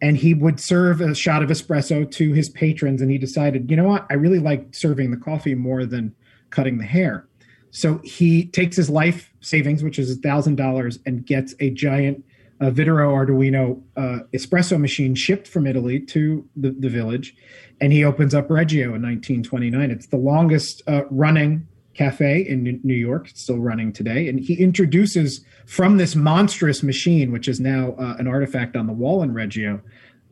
[0.03, 3.77] and he would serve a shot of espresso to his patrons and he decided you
[3.77, 6.15] know what i really like serving the coffee more than
[6.51, 7.27] cutting the hair
[7.71, 12.25] so he takes his life savings which is a $1000 and gets a giant
[12.61, 17.35] uh, Victoria Arduino uh, espresso machine shipped from Italy to the, the village,
[17.81, 19.91] and he opens up Reggio in 1929.
[19.91, 24.55] It's the longest uh, running cafe in New York, it's still running today, and he
[24.55, 29.35] introduces from this monstrous machine, which is now uh, an artifact on the wall in
[29.35, 29.81] Reggio,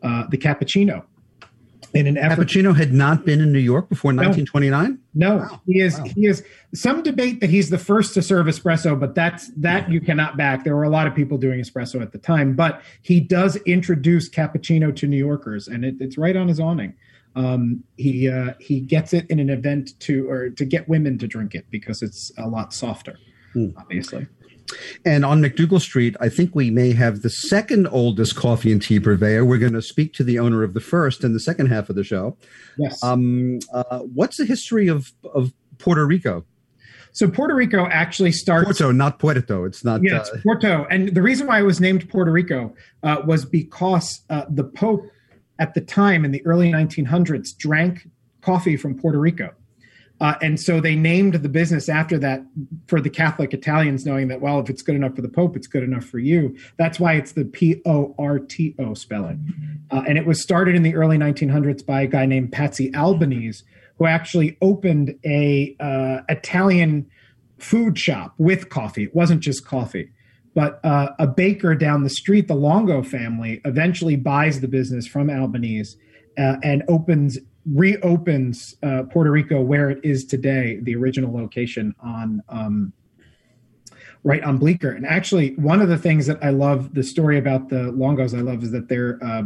[0.02, 1.04] uh, the cappuccino.
[1.94, 4.98] In an effort, cappuccino had not been in New York before 1929.
[5.14, 5.60] No, wow.
[5.66, 5.98] he is.
[5.98, 6.04] Wow.
[6.04, 6.44] He is.
[6.74, 10.64] Some debate that he's the first to serve espresso, but that's that you cannot back.
[10.64, 14.28] There were a lot of people doing espresso at the time, but he does introduce
[14.28, 16.94] cappuccino to New Yorkers, and it, it's right on his awning.
[17.38, 21.29] Um, he uh, he gets it in an event to or to get women to
[21.29, 23.16] drink it because it's a lot softer,
[23.55, 23.72] mm.
[23.79, 24.27] obviously.
[25.05, 29.01] And on MacDougal Street, I think we may have the second oldest coffee and tea
[29.01, 29.44] purveyor.
[29.44, 31.96] We're going to speak to the owner of the first in the second half of
[31.96, 32.37] the show.
[32.77, 33.03] Yes.
[33.03, 36.44] Um, uh, what's the history of, of Porto Rico?
[37.12, 39.64] So Porto Rico actually starts Porto, not Puerto.
[39.64, 40.03] It's not.
[40.03, 40.87] Yeah, it's uh, Porto.
[40.90, 45.07] And the reason why it was named Porto Rico uh, was because uh, the Pope
[45.58, 48.08] at the time in the early 1900s drank
[48.40, 49.54] coffee from Puerto Rico.
[50.20, 52.42] Uh, and so they named the business after that
[52.88, 55.68] for the Catholic Italians, knowing that, well, if it's good enough for the Pope, it's
[55.68, 56.56] good enough for you.
[56.76, 59.54] That's why it's the P O R T O spelling.
[59.90, 63.62] Uh, and it was started in the early 1900s by a guy named Patsy Albanese,
[63.98, 67.08] who actually opened a uh, Italian
[67.58, 69.04] food shop with coffee.
[69.04, 70.10] It wasn't just coffee.
[70.54, 75.30] But uh, a baker down the street, the Longo family, eventually buys the business from
[75.30, 75.96] Albanese
[76.38, 77.38] uh, and opens
[77.74, 82.92] reopens uh, Porto Rico where it is today, the original location on um,
[84.24, 84.92] right on Bleecker.
[84.92, 88.40] And actually, one of the things that I love, the story about the Longos, I
[88.40, 89.42] love is that they're uh,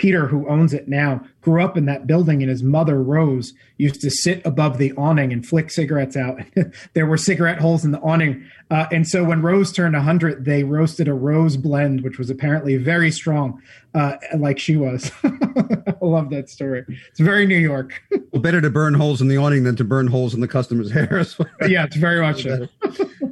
[0.00, 4.00] Peter, who owns it now, grew up in that building, and his mother, Rose, used
[4.00, 6.40] to sit above the awning and flick cigarettes out.
[6.94, 8.42] there were cigarette holes in the awning.
[8.70, 12.78] Uh, and so when Rose turned 100, they roasted a Rose blend, which was apparently
[12.78, 13.60] very strong,
[13.94, 15.12] uh, like she was.
[15.22, 16.86] I love that story.
[17.10, 18.02] It's very New York.
[18.32, 20.90] well, better to burn holes in the awning than to burn holes in the customer's
[20.90, 21.26] hair.
[21.68, 22.68] yeah, it's very much so.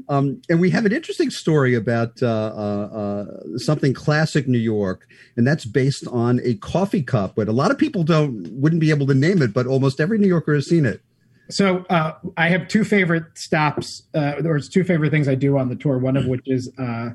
[0.08, 5.06] Um, and we have an interesting story about uh, uh, uh, something classic New York,
[5.36, 7.34] and that's based on a coffee cup.
[7.34, 10.18] But a lot of people don't wouldn't be able to name it, but almost every
[10.18, 11.02] New Yorker has seen it.
[11.50, 15.68] So uh, I have two favorite stops, uh, or two favorite things I do on
[15.68, 15.98] the tour.
[15.98, 17.10] One of which is uh,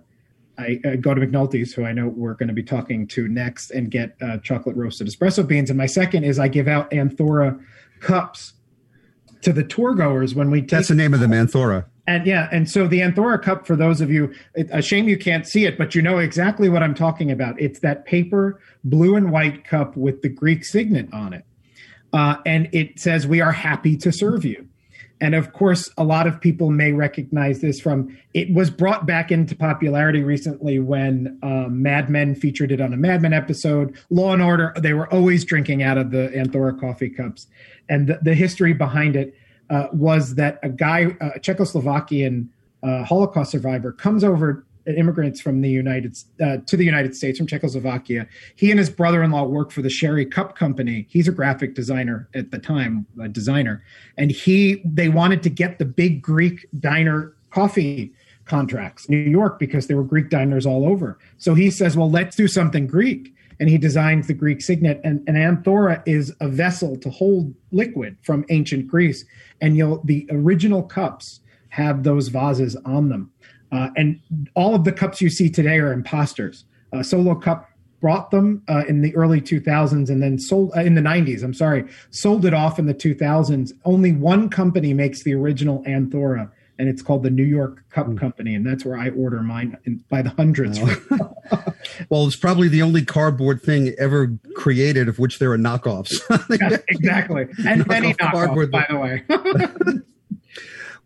[0.60, 3.90] I go to McNulty's, who I know we're going to be talking to next, and
[3.90, 5.72] get chocolate roasted espresso beans.
[5.72, 7.60] And my second is I give out Anthora
[8.02, 8.54] cups
[9.42, 10.62] to the tour goers when we.
[10.62, 11.86] That's the name of the Anthora.
[12.06, 15.18] And yeah, and so the Anthora cup, for those of you, it, a shame you
[15.18, 17.60] can't see it, but you know exactly what I'm talking about.
[17.62, 21.46] It's that paper blue and white cup with the Greek signet on it.
[22.12, 24.68] Uh, and it says, We are happy to serve you.
[25.22, 29.32] And of course, a lot of people may recognize this from it was brought back
[29.32, 33.98] into popularity recently when um, Mad Men featured it on a Mad Men episode.
[34.10, 37.48] Law and Order, they were always drinking out of the Anthora coffee cups.
[37.88, 39.34] And the, the history behind it
[39.70, 42.48] uh, was that a guy, a Czechoslovakian
[42.84, 47.48] uh, Holocaust survivor, comes over immigrants from the United uh, to the United States from
[47.48, 48.28] Czechoslovakia.
[48.56, 51.08] He and his brother-in-law work for the Sherry Cup Company.
[51.10, 53.84] He's a graphic designer at the time, a designer,
[54.18, 58.12] and he they wanted to get the big Greek diner coffee
[58.46, 59.08] contracts.
[59.08, 61.18] New York, because there were Greek diners all over.
[61.38, 63.34] So he says, well, let's do something Greek.
[63.64, 65.00] And he designs the Greek signet.
[65.06, 69.24] And an amphora is a vessel to hold liquid from ancient Greece.
[69.62, 73.32] And you'll the original cups have those vases on them.
[73.72, 74.20] Uh, and
[74.54, 76.66] all of the cups you see today are imposters.
[76.92, 77.70] Uh, Solo Cup
[78.02, 81.42] brought them uh, in the early 2000s and then sold uh, in the 90s.
[81.42, 83.72] I'm sorry, sold it off in the 2000s.
[83.86, 88.20] Only one company makes the original Amphora, and it's called the New York Cup mm.
[88.20, 90.80] Company, and that's where I order mine in, by the hundreds.
[90.82, 91.33] Oh.
[92.10, 96.22] well, it's probably the only cardboard thing ever created of which there are knockoffs.
[96.62, 100.00] yeah, exactly, and many knockoffs, by the way.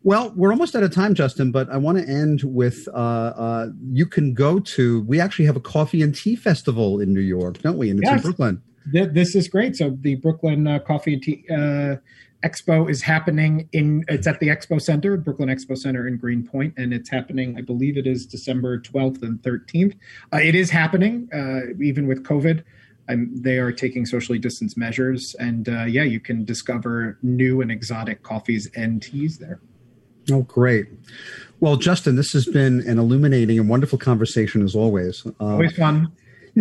[0.03, 3.67] Well, we're almost out of time, Justin, but I want to end with uh, uh,
[3.91, 7.57] you can go to, we actually have a coffee and tea festival in New York,
[7.57, 7.89] don't we?
[7.89, 8.19] And it's yes.
[8.19, 8.61] in Brooklyn.
[8.85, 9.75] This is great.
[9.75, 11.97] So the Brooklyn uh, Coffee and Tea uh,
[12.43, 16.93] Expo is happening in, it's at the Expo Center, Brooklyn Expo Center in Greenpoint, and
[16.93, 19.95] it's happening, I believe it is December 12th and 13th.
[20.31, 22.63] Uh, it is happening, uh, even with COVID.
[23.09, 25.35] Um, they are taking socially distanced measures.
[25.39, 29.61] And yeah, you can discover new and exotic coffees and teas there.
[30.29, 30.87] Oh, great.
[31.59, 35.25] Well, Justin, this has been an illuminating and wonderful conversation as always.
[35.25, 36.11] Uh, always fun.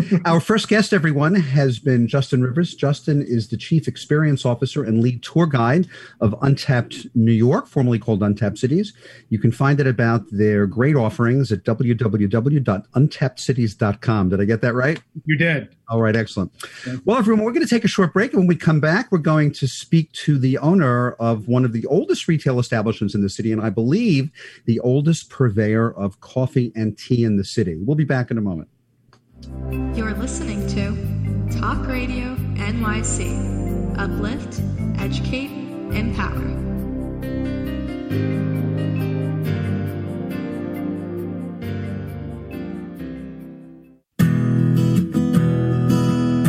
[0.25, 2.75] Our first guest, everyone, has been Justin Rivers.
[2.75, 5.89] Justin is the Chief Experience Officer and Lead Tour Guide
[6.21, 8.93] of Untapped New York, formerly called Untapped Cities.
[9.31, 14.29] You can find out about their great offerings at www.untappedcities.com.
[14.29, 15.01] Did I get that right?
[15.25, 15.75] You did.
[15.89, 16.53] All right, excellent.
[17.05, 18.33] Well, everyone, we're going to take a short break.
[18.33, 21.73] And when we come back, we're going to speak to the owner of one of
[21.73, 24.31] the oldest retail establishments in the city, and I believe
[24.67, 27.77] the oldest purveyor of coffee and tea in the city.
[27.77, 28.69] We'll be back in a moment.
[29.43, 33.99] You're listening to Talk Radio NYC.
[33.99, 34.63] Uplift,
[34.99, 35.51] educate,
[35.95, 36.65] empower.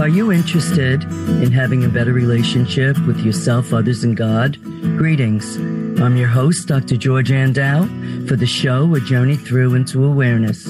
[0.02, 4.58] Are you interested in having a better relationship with yourself, others, and God?
[4.97, 5.58] Greetings.
[6.00, 6.95] I'm your host, Dr.
[6.95, 7.86] George Andow,
[8.28, 10.67] for the show A Journey Through into Awareness.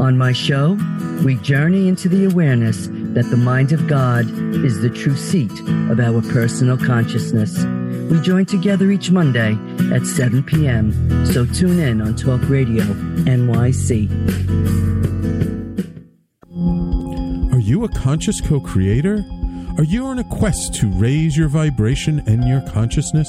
[0.00, 0.76] On my show,
[1.24, 4.24] we journey into the awareness that the mind of God
[4.64, 5.52] is the true seat
[5.90, 7.62] of our personal consciousness.
[8.10, 9.58] We join together each Monday
[9.92, 14.10] at 7 p.m., so tune in on Talk Radio NYC.
[17.52, 19.24] Are you a conscious co creator?
[19.76, 23.28] Are you on a quest to raise your vibration and your consciousness?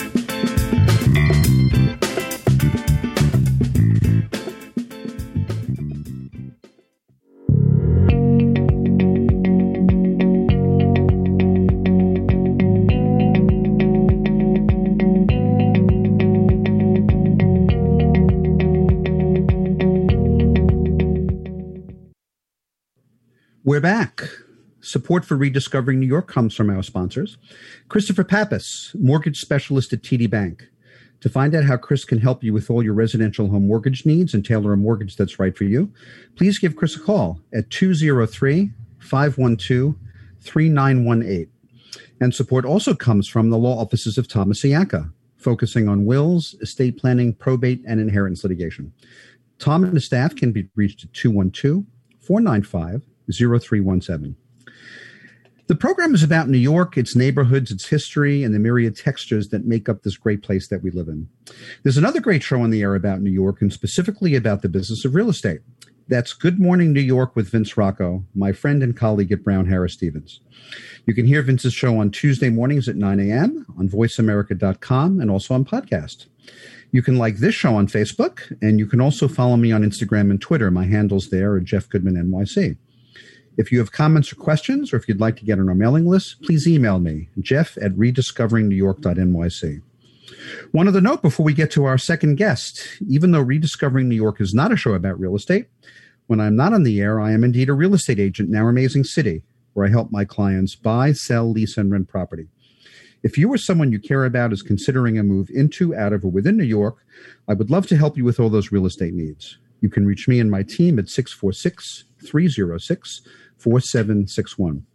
[23.81, 24.23] Back.
[24.79, 27.37] Support for Rediscovering New York comes from our sponsors
[27.89, 30.67] Christopher Pappas, mortgage specialist at TD Bank.
[31.19, 34.33] To find out how Chris can help you with all your residential home mortgage needs
[34.33, 35.93] and tailor a mortgage that's right for you,
[36.35, 39.95] please give Chris a call at 203 512
[40.39, 41.47] 3918.
[42.19, 46.97] And support also comes from the law offices of Thomas Iacca, focusing on wills, estate
[46.97, 48.93] planning, probate, and inheritance litigation.
[49.59, 51.83] Tom and his staff can be reached at 212
[52.19, 53.03] 495
[53.37, 54.35] 0317.
[55.67, 59.65] The program is about New York, its neighborhoods, its history, and the myriad textures that
[59.65, 61.29] make up this great place that we live in.
[61.83, 65.05] There's another great show on the air about New York and specifically about the business
[65.05, 65.61] of real estate.
[66.09, 69.93] That's Good Morning New York with Vince Rocco, my friend and colleague at Brown Harris
[69.93, 70.41] Stevens.
[71.05, 73.65] You can hear Vince's show on Tuesday mornings at 9 a.m.
[73.79, 76.25] on voiceamerica.com and also on podcast.
[76.91, 80.31] You can like this show on Facebook, and you can also follow me on Instagram
[80.31, 80.69] and Twitter.
[80.69, 82.75] My handles there are Jeff Goodman NYC.
[83.57, 86.05] If you have comments or questions, or if you'd like to get on our mailing
[86.05, 89.81] list, please email me, jeff at rediscoveringnewyork.nyc.
[90.71, 94.39] One other note before we get to our second guest even though Rediscovering New York
[94.39, 95.67] is not a show about real estate,
[96.27, 98.69] when I'm not on the air, I am indeed a real estate agent in our
[98.69, 99.43] amazing city,
[99.73, 102.47] where I help my clients buy, sell, lease, and rent property.
[103.23, 106.31] If you or someone you care about is considering a move into, out of, or
[106.31, 107.05] within New York,
[107.47, 109.57] I would love to help you with all those real estate needs.
[109.81, 113.21] You can reach me and my team at 646 306
[113.57, 114.85] 4761.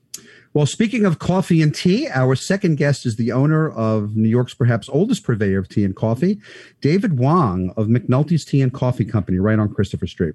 [0.54, 4.54] Well, speaking of coffee and tea, our second guest is the owner of New York's
[4.54, 6.40] perhaps oldest purveyor of tea and coffee,
[6.80, 10.34] David Wong of McNulty's Tea and Coffee Company, right on Christopher Street.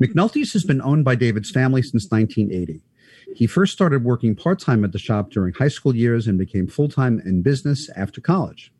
[0.00, 2.80] McNulty's has been owned by David's family since 1980.
[3.34, 6.66] He first started working part time at the shop during high school years and became
[6.66, 8.72] full time in business after college.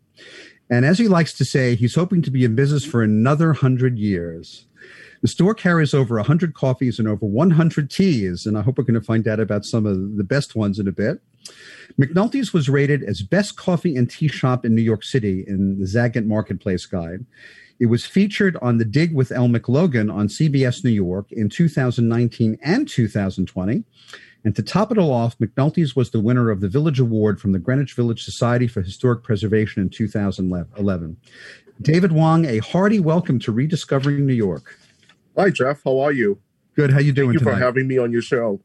[0.71, 3.99] And as he likes to say, he's hoping to be in business for another hundred
[3.99, 4.67] years.
[5.23, 9.01] The store carries over 100 coffees and over 100 teas, and I hope we're going
[9.01, 11.23] to find out about some of the best ones in a bit.
[11.99, 15.87] McNulty's was rated as best coffee and tea shop in New York City in the
[15.87, 17.25] Zagat Marketplace Guide.
[17.79, 22.59] It was featured on The Dig with Elle McLogan on CBS New York in 2019
[22.63, 23.85] and 2020.
[24.45, 27.53] And to top it all off, McNulty's was the winner of the Village Award from
[27.53, 31.17] the Greenwich Village Society for Historic Preservation in 2011.
[31.81, 34.77] David Wong, a hearty welcome to Rediscovering New York.
[35.37, 35.83] Hi, Jeff.
[35.85, 36.39] How are you?
[36.75, 36.91] Good.
[36.91, 37.59] How you doing Thank you tonight?
[37.59, 38.61] for having me on your show.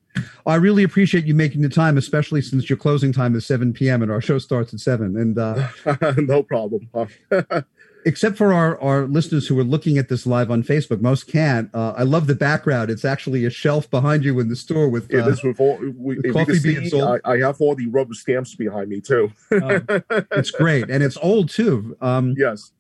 [0.45, 4.01] I really appreciate you making the time, especially since your closing time is 7 p.m.
[4.01, 5.18] and our show starts at 7.
[5.18, 5.68] And uh,
[6.18, 6.89] no problem.
[8.05, 11.70] except for our, our listeners who are looking at this live on Facebook, most can't.
[11.74, 12.89] Uh, I love the background.
[12.89, 16.15] It's actually a shelf behind you in the store with, it uh, with all, we,
[16.32, 17.20] coffee you can being see, sold.
[17.26, 19.32] I, I have all the rubber stamps behind me too.
[19.51, 20.89] it's great.
[20.89, 21.97] And it's old too.
[21.99, 22.72] Um, yes.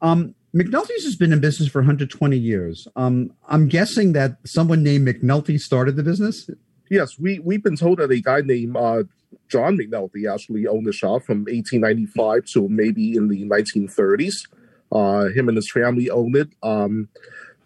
[0.00, 2.86] Um, McNulty's has been in business for 120 years.
[2.94, 6.50] Um, I'm guessing that someone named McNulty started the business.
[6.90, 9.04] Yes, we we've been told that a guy named uh,
[9.48, 14.46] John McNulty actually owned the shop from 1895 to maybe in the 1930s.
[14.90, 16.50] Uh, him and his family owned it.
[16.62, 17.08] Um,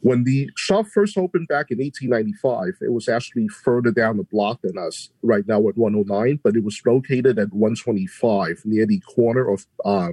[0.01, 4.61] when the shop first opened back in 1895, it was actually further down the block
[4.63, 9.51] than us right now at 109, but it was located at 125 near the corner
[9.51, 10.11] of uh,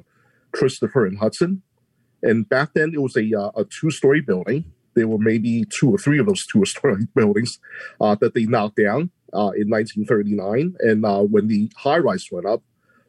[0.51, 1.61] Christopher and Hudson.
[2.23, 4.65] And back then, it was a, uh, a two story building.
[4.95, 7.59] There were maybe two or three of those two story buildings
[7.99, 10.75] uh, that they knocked down uh, in 1939.
[10.79, 12.63] And uh, when the high rise went up,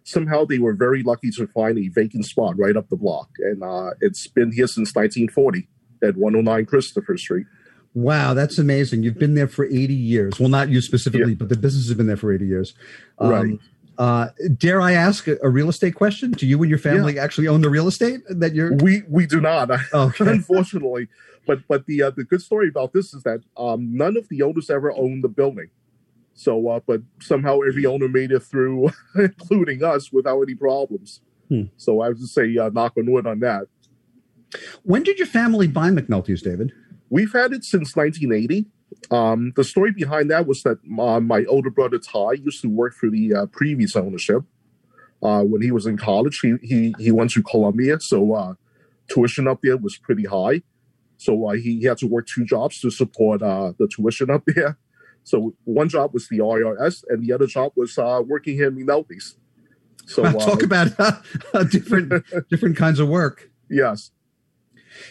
[0.04, 3.30] somehow they were very lucky to find a vacant spot right up the block.
[3.38, 5.68] And uh, it's been here since 1940
[6.02, 7.46] at 109 Christopher Street.
[7.94, 9.04] Wow, that's amazing.
[9.04, 10.40] You've been there for 80 years.
[10.40, 12.74] Well, not you specifically, but the business has been there for 80 years.
[13.18, 13.58] Um, Right.
[13.96, 16.32] Uh, dare I ask a, a real estate question?
[16.32, 18.74] Do you and your family actually own the real estate that you're?
[18.74, 20.28] We we do not, Okay.
[20.28, 21.08] unfortunately.
[21.46, 24.42] But but the uh, the good story about this is that um, none of the
[24.42, 25.70] owners ever owned the building.
[26.34, 31.20] So, uh, but somehow every owner made it through, including us, without any problems.
[31.48, 31.64] Hmm.
[31.76, 33.68] So I would just say uh, knock on wood on that.
[34.82, 36.72] When did your family buy McNulty's, David?
[37.10, 38.66] We've had it since 1980.
[39.10, 42.94] Um, the story behind that was that uh, my older brother Ty used to work
[42.94, 44.42] for the uh, previous ownership.
[45.22, 48.54] Uh, when he was in college, he he, he went to Columbia, so uh,
[49.08, 50.62] tuition up there was pretty high.
[51.16, 54.44] So uh, he, he had to work two jobs to support uh, the tuition up
[54.46, 54.78] there.
[55.26, 58.76] So one job was the IRS, and the other job was uh, working here in
[58.76, 59.38] McNulty's.
[60.04, 60.88] So Wow, uh, talk about
[61.54, 62.12] uh, different
[62.50, 63.48] different kinds of work.
[63.70, 64.10] yes.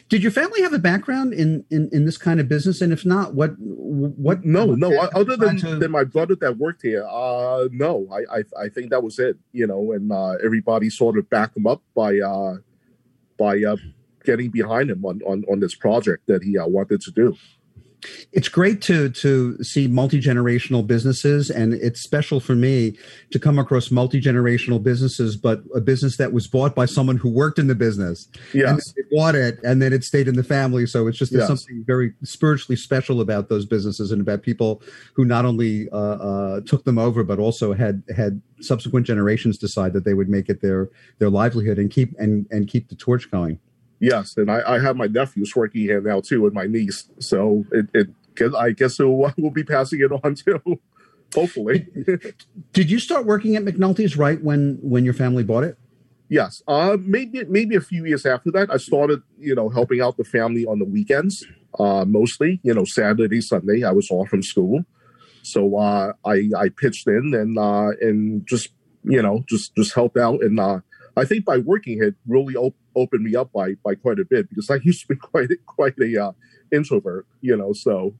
[0.09, 2.81] Did your family have a background in, in, in this kind of business?
[2.81, 4.43] And if not, what what?
[4.45, 4.97] No, no.
[5.15, 8.07] Other than, to- than my brother that worked here, uh, no.
[8.11, 9.37] I, I I think that was it.
[9.51, 12.55] You know, and uh, everybody sort of backed him up by uh,
[13.37, 13.77] by uh,
[14.23, 17.35] getting behind him on, on on this project that he uh, wanted to do.
[18.31, 22.97] It's great to to see multi generational businesses, and it's special for me
[23.31, 27.29] to come across multi generational businesses, but a business that was bought by someone who
[27.29, 28.27] worked in the business.
[28.53, 28.93] And Yes.
[28.93, 30.85] they bought it, and then it stayed in the family.
[30.85, 31.59] So it's just there's Yes.
[31.63, 34.81] something very spiritually special about those businesses and about people
[35.13, 39.93] who not only uh, uh, took them over, but also had had subsequent generations decide
[39.93, 40.89] that they would make it their
[41.19, 43.59] their livelihood and keep and and keep the torch going.
[44.03, 47.07] Yes, and I, I have my nephews working here now too, and my niece.
[47.19, 50.59] So it, it I guess we'll, we'll be passing it on too.
[51.33, 51.87] Hopefully,
[52.73, 55.77] Did you start working at McNulty's right when when your family bought it?
[56.27, 56.61] Yes.
[56.67, 60.25] Uh, maybe maybe a few years after that, I started, you know, helping out the
[60.25, 61.45] family on the weekends,
[61.79, 63.85] uh, mostly, you know, Saturday, Sunday.
[63.85, 64.83] I was off from school,
[65.43, 68.67] so uh, I I pitched in and uh, and just
[69.05, 70.41] you know just just helped out.
[70.43, 70.81] And uh,
[71.15, 74.49] I think by working it really op- opened me up by by quite a bit
[74.49, 76.31] because I used to be quite quite a uh,
[76.71, 77.73] introvert, you know.
[77.73, 78.15] So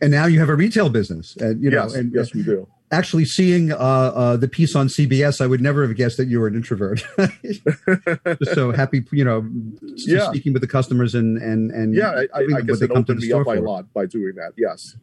[0.00, 1.36] And now you have a retail business.
[1.36, 2.66] And, you know, yes, and, yes, we do.
[2.90, 6.40] actually seeing uh, uh, the piece on CBS, I would never have guessed that you
[6.40, 7.04] were an introvert.
[8.54, 9.46] So happy, you know,
[9.96, 10.28] Yeah.
[10.30, 13.18] speaking with the customers and and and Yeah, I, I, I guess what it opened
[13.18, 14.52] the me store up by a lot by doing that.
[14.56, 14.96] Yes.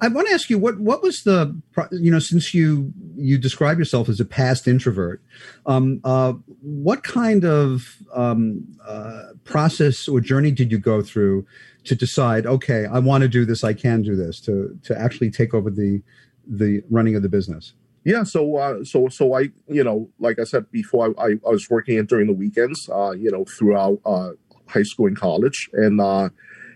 [0.00, 1.56] I want to ask you what what was the
[1.92, 5.22] you know since you you describe yourself as a past introvert,
[5.66, 11.46] um, uh, what kind of um, uh, process or journey did you go through
[11.84, 12.46] to decide?
[12.46, 13.62] Okay, I want to do this.
[13.62, 14.40] I can do this.
[14.40, 16.02] To to actually take over the
[16.46, 17.74] the running of the business.
[18.04, 21.50] Yeah, so uh, so so I you know like I said before I, I, I
[21.50, 24.30] was working during the weekends uh, you know throughout uh,
[24.66, 26.30] high school and college and uh,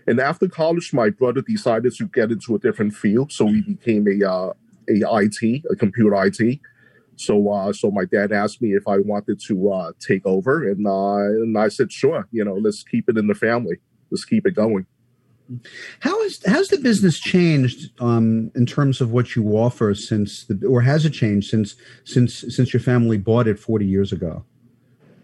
[0.07, 4.07] and after college my brother decided to get into a different field so he became
[4.07, 4.53] a uh,
[4.89, 6.59] a IT a computer IT
[7.15, 10.87] so uh, so my dad asked me if I wanted to uh, take over and
[10.87, 13.77] uh, and I said sure you know let's keep it in the family
[14.11, 14.85] let's keep it going.
[16.01, 20.65] How has how's the business changed um, in terms of what you offer since the
[20.67, 24.43] or has it changed since since since your family bought it forty years ago?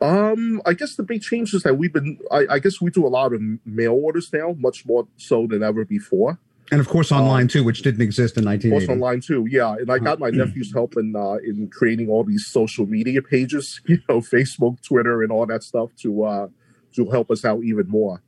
[0.04, 2.20] Um, I guess the big change is that we've been.
[2.30, 5.64] I, I guess we do a lot of mail orders now, much more so than
[5.64, 6.40] ever before.
[6.72, 8.94] And of course, online too, which didn't exist in nineteen Also eighty.
[8.94, 9.74] online too, yeah.
[9.74, 14.00] And I got my nephews helping uh, in creating all these social media pages, you
[14.10, 16.48] know, Facebook, Twitter, and all that stuff to uh,
[16.96, 18.22] to help us out even more.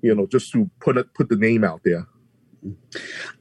[0.00, 2.06] You know, just to put it put the name out there.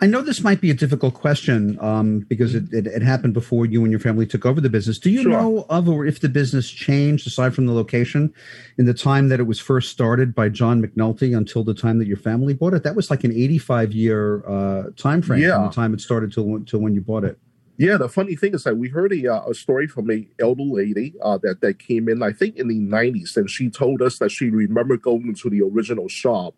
[0.02, 3.66] I know this might be a difficult question um, because it, it, it happened before
[3.66, 4.98] you and your family took over the business.
[4.98, 5.32] Do you Sure.
[5.32, 8.34] know of or if the business changed aside from the location
[8.78, 12.08] in the time that it was first started by John McNulty until the time that
[12.08, 12.84] your family bought it?
[12.84, 15.56] That was like an eighty-five year uh, time frame yeah.
[15.56, 17.38] from the time it started till when- till when you bought it.
[17.78, 20.62] Yeah, the funny thing is that we heard a, uh, a story from a elder
[20.64, 24.20] lady uh, that that came in, I think, in the '90s, and she told us
[24.20, 26.54] that she remembered going to the original shop,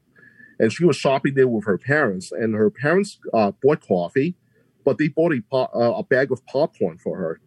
[0.60, 4.36] and she was shopping there with her parents, and her parents uh, bought coffee,
[4.86, 7.40] but they bought a po- uh, a bag of popcorn for her.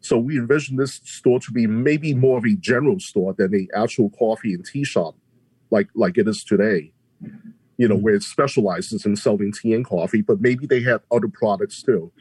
[0.00, 3.68] So we envisioned this store to be maybe more of a general store than a
[3.76, 5.16] actual coffee and tea shop,
[5.70, 6.92] like like it is today.
[7.76, 11.28] You know, where it specializes in selling tea and coffee, but maybe they had other
[11.28, 12.12] products too.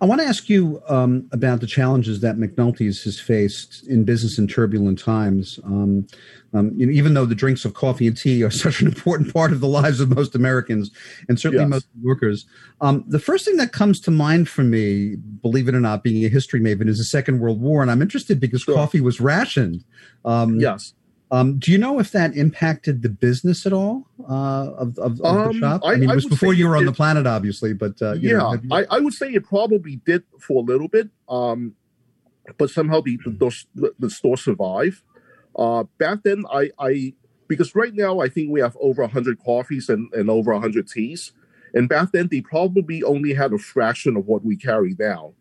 [0.00, 4.38] I want to ask you um, about the challenges that McNulty's has faced in business
[4.38, 5.58] in turbulent times.
[5.64, 6.06] Um,
[6.54, 9.32] um, you know, even though the drinks of coffee and tea are such an important
[9.32, 10.90] part of the lives of most Americans
[11.28, 11.70] and certainly Yes.
[11.70, 12.46] most workers,
[12.80, 16.24] um, the first thing that comes to mind for me, believe it or not, being
[16.24, 18.74] a history maven, is the Second World War, and I'm interested because Sure.
[18.74, 19.84] coffee was rationed.
[20.24, 20.92] Um, Yes.
[21.30, 25.18] Um, do you know if that impacted the business at all uh, of, of, of
[25.18, 25.80] the Um, shop?
[25.84, 28.12] I, I- mean, it was before you were on it- the planet, obviously, but uh,
[28.12, 31.08] you yeah, know, you- I, I would say it probably did for a little bit,
[31.28, 31.74] um,
[32.58, 35.02] but somehow the the, the store survived.
[35.58, 37.14] Uh, back then, I, I
[37.48, 41.32] because right now I think we have over hundred coffees and, and over hundred teas,
[41.74, 45.32] and back then they probably only had a fraction of what we carry now.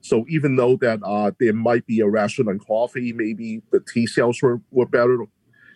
[0.00, 4.06] So even though that uh, there might be a ration on coffee, maybe the tea
[4.06, 5.24] sales were, were better,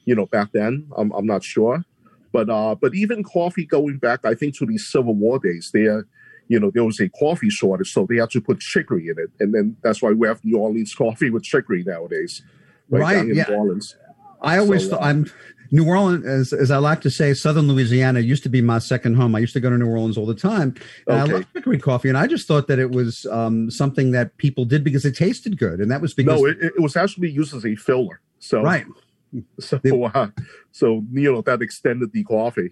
[0.06, 0.88] you know, back then.
[0.96, 1.84] I'm, I'm not sure.
[2.32, 6.06] But uh, but even coffee going back, I think to the Civil War days, there,
[6.48, 9.30] you know, there was a coffee shortage, so they had to put chicory in it,
[9.38, 12.42] and then that's why we have New Orleans coffee with chicory nowadays,
[12.88, 13.44] Right, in yeah.
[13.48, 13.96] New Orleans.
[14.42, 15.30] I always So, thought uh, I'm
[15.74, 19.16] New Orleans, as, as I like to say, Southern Louisiana used to be my second
[19.16, 19.34] home.
[19.34, 20.72] I used to go to New Orleans all the time.
[21.08, 21.32] And I Okay.
[21.32, 24.84] love chicory coffee, and I just thought that it was um, something that people did
[24.84, 27.66] because it tasted good, and that was because No, it, it was actually used as
[27.66, 28.20] a filler.
[28.38, 28.86] So right.
[29.58, 29.80] so
[30.14, 30.28] uh,
[30.70, 32.70] so you know that extended the coffee.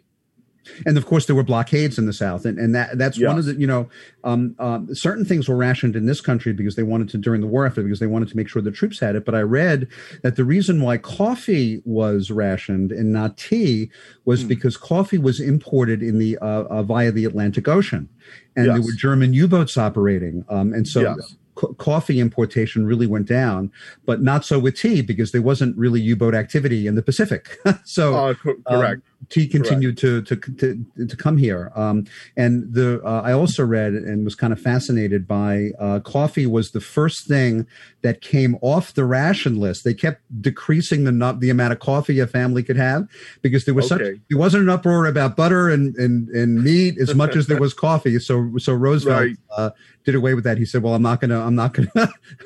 [0.86, 3.44] And of course, there were blockades in the South, and, and that that's one of
[3.46, 3.88] the you know
[4.24, 7.46] um, um, certain things were rationed in this country because they wanted to during the
[7.46, 9.24] war effort because they wanted to make sure the troops had it.
[9.24, 9.88] But I read
[10.22, 13.90] that the reason why coffee was rationed and not tea
[14.24, 14.48] was Hmm.
[14.48, 18.08] because coffee was imported in the uh, uh, via the Atlantic Ocean,
[18.56, 21.00] and there were German U-boats operating, um, and so.
[21.02, 21.36] Yes.
[21.54, 23.70] co- Coffee importation really went down,
[24.06, 27.58] but not so with tea because there wasn't really U-boat activity in the Pacific.
[27.84, 29.02] so, Uh, co- correct.
[29.28, 31.70] Tea continued to, to to to come here.
[31.74, 32.06] Um,
[32.36, 36.72] and the uh, I also read and was kind of fascinated by uh, coffee was
[36.72, 37.66] the first thing
[38.02, 39.84] that came off the ration list.
[39.84, 43.08] They kept decreasing the the amount of coffee a family could have
[43.42, 44.20] because there was such Okay.
[44.28, 47.74] there wasn't an uproar about butter and and, and meat as much as there was
[47.88, 48.18] coffee.
[48.18, 49.36] So so Roosevelt Right.
[49.56, 49.70] uh,
[50.04, 50.58] did away with that.
[50.58, 51.90] He said, "Well, I'm not gonna I'm not gonna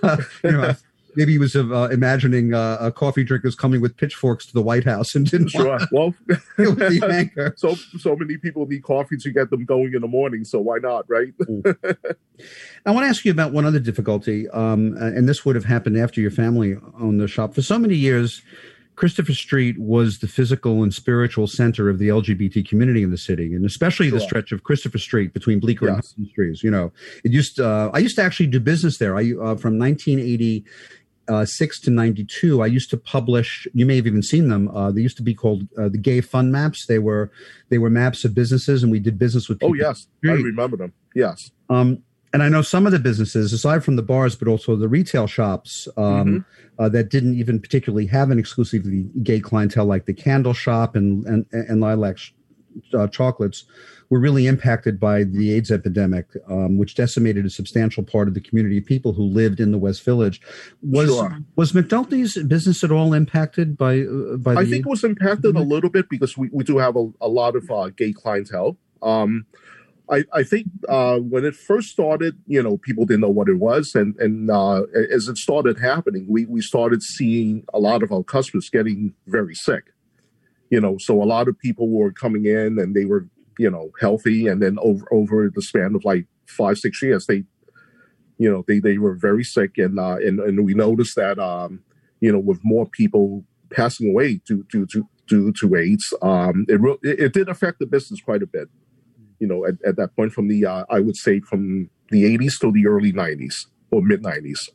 [0.44, 0.74] you know."
[1.16, 4.84] Maybe he was uh, imagining uh, a coffee drinkers coming with pitchforks to the White
[4.84, 5.78] House and didn't Sure.
[5.90, 6.14] Well,
[7.56, 10.44] so so many people need coffee to get them going in the morning.
[10.44, 11.32] So why not, right?
[12.86, 15.96] I want to ask you about one other difficulty, um, and this would have happened
[15.96, 17.54] after your family owned the shop.
[17.54, 18.42] For so many years,
[18.96, 23.54] Christopher Street was the physical and spiritual center of the LGBT community in the city,
[23.54, 26.06] and especially the stretch of Christopher Street between Bleecker and Yes.
[26.08, 26.62] Hudson Streets.
[26.64, 26.92] You know,
[27.22, 27.60] it used.
[27.60, 29.16] Uh, I used to actually do business there.
[29.16, 30.64] I uh, from 1980.
[31.28, 32.62] Uh, six to ninety two.
[32.62, 33.66] I used to publish.
[33.74, 34.68] You may have even seen them.
[34.68, 36.86] Uh, they used to be called uh, the Gay Fun Maps.
[36.86, 37.30] They were
[37.68, 39.58] they were maps of businesses, and we did business with.
[39.62, 40.92] oh yes, I remember them.
[41.14, 41.50] Yes.
[41.68, 42.02] Um,
[42.32, 45.26] and I know some of the businesses, aside from the bars, but also the retail
[45.26, 46.44] shops um,
[46.78, 51.24] uh, that didn't even particularly have an exclusively gay clientele, like the Candle Shop and
[51.24, 52.18] and, and Lilac
[52.94, 53.64] uh, Chocolates,
[54.08, 58.40] were really impacted by the AIDS epidemic, um, which decimated a substantial part of the
[58.40, 60.40] community of people who lived in the West Village.
[60.82, 61.38] Was Sure.
[61.56, 64.54] was McNulty's business at all impacted by uh, by?
[64.54, 67.28] I think it was impacted a little bit because we, we do have a, a
[67.28, 68.76] lot of uh, gay clientele.
[69.02, 69.46] Um,
[70.08, 73.58] I, I think uh, when it first started, you know, people didn't know what it
[73.58, 74.82] was, and and uh,
[75.12, 79.54] as it started happening, we we started seeing a lot of our customers getting very
[79.54, 79.92] sick.
[80.70, 83.28] You know, so a lot of people were coming in and they were,
[83.58, 87.44] you know, healthy, and then over over the span of like five six years, they,
[88.38, 91.80] you know, they they were very sick, and uh, and and we noticed that, um,
[92.20, 96.80] you know, with more people passing away due due to due to AIDS, um, it,
[96.80, 98.68] re- it it did affect the business quite a bit
[99.38, 102.58] you know, at, at that point from the, uh, I would say from the 80s
[102.60, 104.68] to the early 90s or mid 90s.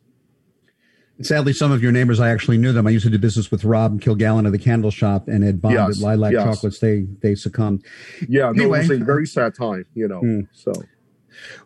[1.23, 2.87] Sadly, some of your neighbors, I actually knew them.
[2.87, 5.75] I used to do business with Rob Kilgallen of the Candle Shop and Ed Bond
[5.75, 6.43] Yes, at Lilac yes.
[6.43, 6.79] Chocolates.
[6.79, 7.85] They they succumbed.
[8.27, 10.19] Yeah, no, it was a very sad time, you know.
[10.19, 10.41] Hmm.
[10.53, 10.73] So,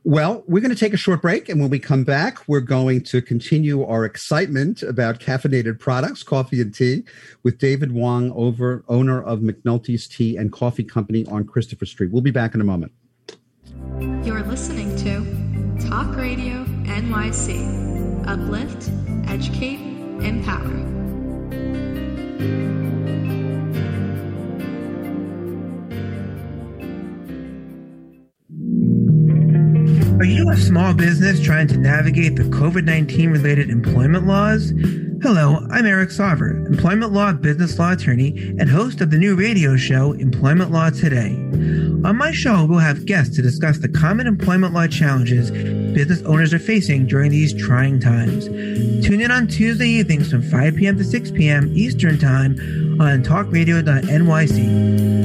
[0.04, 3.04] Well, we're going to take a short break, and when we come back, we're going
[3.06, 7.04] to continue our excitement about caffeinated products, coffee and tea,
[7.44, 12.12] with David Wong, over owner of McNulty's Tea and Coffee Company on Christopher Street.
[12.12, 12.92] We'll be back in a moment.
[14.24, 18.05] You're listening to Talk Radio NYC.
[18.28, 18.90] Uplift,
[19.28, 19.80] educate,
[20.26, 20.66] empower.
[30.18, 34.74] Are you a small business trying to navigate the COVID 19 related employment laws?
[35.22, 39.78] Hello, I'm Eric Sauver, employment law business law attorney and host of the new radio
[39.78, 41.36] show Employment Law Today.
[42.04, 45.52] On my show, we'll have guests to discuss the common employment law challenges
[45.96, 48.48] business owners are facing during these trying times.
[49.08, 50.98] Tune in on Tuesday evenings from 5 p.m.
[50.98, 51.72] to 6 p.m.
[51.74, 52.52] Eastern Time
[53.00, 55.25] on talkradio.nyc.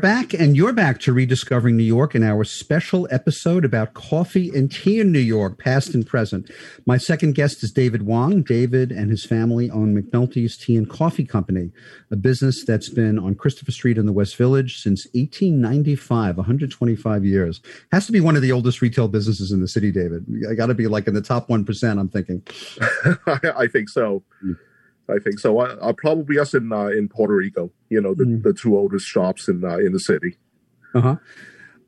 [0.00, 4.72] Back, and you're back to Rediscovering New York in our special episode about coffee and
[4.72, 6.50] tea in New York, past and present.
[6.86, 8.42] My second guest is David Wong.
[8.42, 11.70] David and his family own McNulty's Tea and Coffee Company,
[12.10, 17.60] a business that's been on Christopher Street in the West Village since 1895, 125 years.
[17.92, 20.24] Has to be one of the oldest retail businesses in the city, David.
[20.50, 22.42] I got to be like in the top 1%, I'm thinking.
[23.54, 24.22] I think so.
[24.40, 24.52] Hmm.
[25.10, 25.58] I think so.
[25.60, 27.70] I, I'll probably us in uh, in Porto Rico.
[27.88, 30.36] You know, the, the two oldest shops in uh, in the city.
[30.94, 31.16] Uh huh.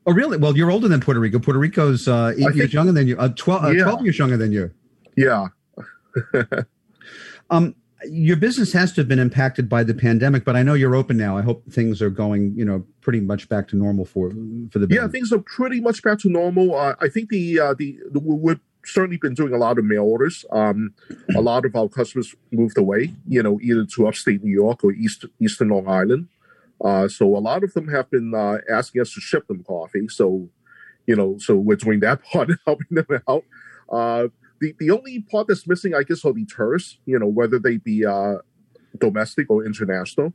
[0.05, 0.37] Oh, really?
[0.37, 1.39] Well, you're older than Porto Rico.
[1.39, 3.17] Porto Rico's uh, eight I years think- younger than you.
[3.17, 3.83] Uh, 12, uh, Yeah.
[3.83, 4.71] 12 years younger than you.
[5.15, 5.47] Yeah.
[7.49, 10.95] Um, your business has to have been impacted by the pandemic, but I know you're
[10.95, 11.37] open now.
[11.37, 14.29] I hope things are going, you know, pretty much back to normal for
[14.71, 15.03] for the business.
[15.05, 16.75] Yeah, things are pretty much back to normal.
[16.75, 20.03] Uh, I think the uh, the, the we've certainly been doing a lot of mail
[20.03, 20.45] orders.
[20.51, 20.93] Um,
[21.35, 24.91] a lot of our customers moved away, you know, either to upstate New York or
[24.91, 26.27] east Eastern Long Island.
[26.83, 30.07] Uh, so a lot of them have been uh, asking us to ship them coffee.
[30.09, 30.49] So,
[31.07, 33.43] you know, so we're doing that part and helping them out.
[33.89, 34.27] Uh,
[34.59, 36.99] the the only part that's missing, I guess, are the tourists.
[37.05, 38.35] You know, whether they be uh,
[38.99, 40.33] domestic or international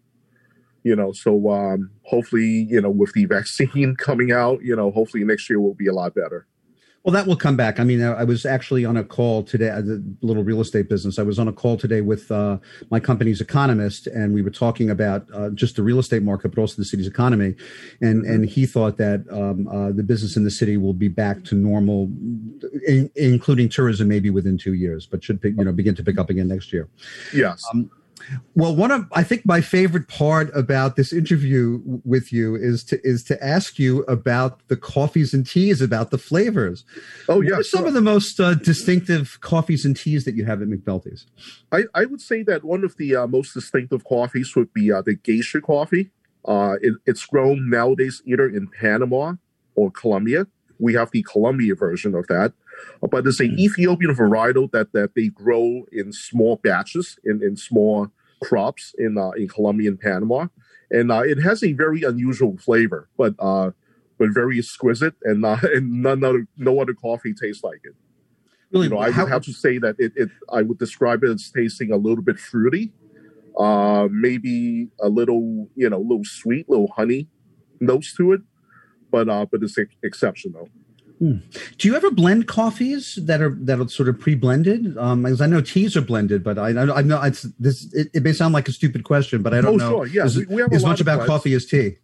[0.84, 5.24] you know so um hopefully you know with the vaccine coming out you know hopefully
[5.24, 6.46] next year will be a lot better
[7.08, 7.80] Well, that will come back.
[7.80, 10.90] I mean, I I was actually on a call today, uh, the little real estate
[10.90, 11.18] business.
[11.18, 12.58] I was on a call today with uh,
[12.90, 16.60] my company's economist, and we were talking about uh, just the real estate market, but
[16.60, 17.54] also the city's economy.
[18.02, 21.44] And and he thought that um, uh, the business in the city will be back
[21.44, 22.10] to normal,
[22.86, 26.18] in, including tourism, maybe within two years, but should pick, you know begin to pick
[26.18, 26.90] up again next year.
[27.32, 27.90] yes Um,
[28.54, 33.00] well, one of I think my favorite part about this interview with you is to
[33.02, 36.84] is to ask you about the coffees and teas, about the flavors.
[37.28, 40.44] oh yeah, what are some of the most uh, distinctive coffees and teas that you
[40.44, 41.26] have at McNulty's?
[41.72, 45.02] I, I would say that one of the uh, most distinctive coffees would be uh,
[45.02, 46.10] the geisha coffee.
[46.44, 49.34] Uh, it, it's grown nowadays either in panama
[49.74, 50.46] or colombia.
[50.78, 52.52] We have the colombia version of that.
[53.00, 58.08] But it's an ethiopian varietal that, that they grow in small batches in, in small
[58.42, 60.46] crops in uh, in colombia and panama
[60.90, 63.70] and uh, it has a very unusual flavor but uh,
[64.18, 67.94] but very exquisite and uh, and none other no other coffee tastes like it
[68.70, 71.30] Really, you know, I would have to say that it, it I would describe it
[71.30, 72.92] as tasting a little bit fruity,
[73.58, 77.28] uh, maybe a little, you know, little sweet, little honey
[77.80, 78.42] notes to it,
[79.10, 80.68] but uh, but it's ex- exceptional.
[81.20, 84.96] Do you ever blend coffees that are that are sort of pre-blended?
[84.96, 87.92] Um, because I know teas are blended, but I I, I know it's this.
[87.92, 90.24] It, it may sound like a stupid question, but I don't Oh, know sure, yeah,
[90.24, 91.28] as, we- we have as much about blends.
[91.28, 91.96] coffee as tea.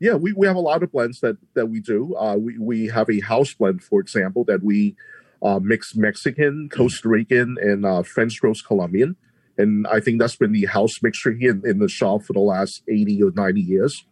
[0.00, 2.14] Yeah, we, we have a lot of blends that that we do.
[2.16, 4.96] Uh, we we have a house blend, for example, that we
[5.42, 9.16] uh, mix Mexican, Costa Rican, and uh, French roast Colombian,
[9.56, 12.40] and I think that's been the house mixture here in, in the shop for the
[12.40, 14.04] last eighty or ninety years.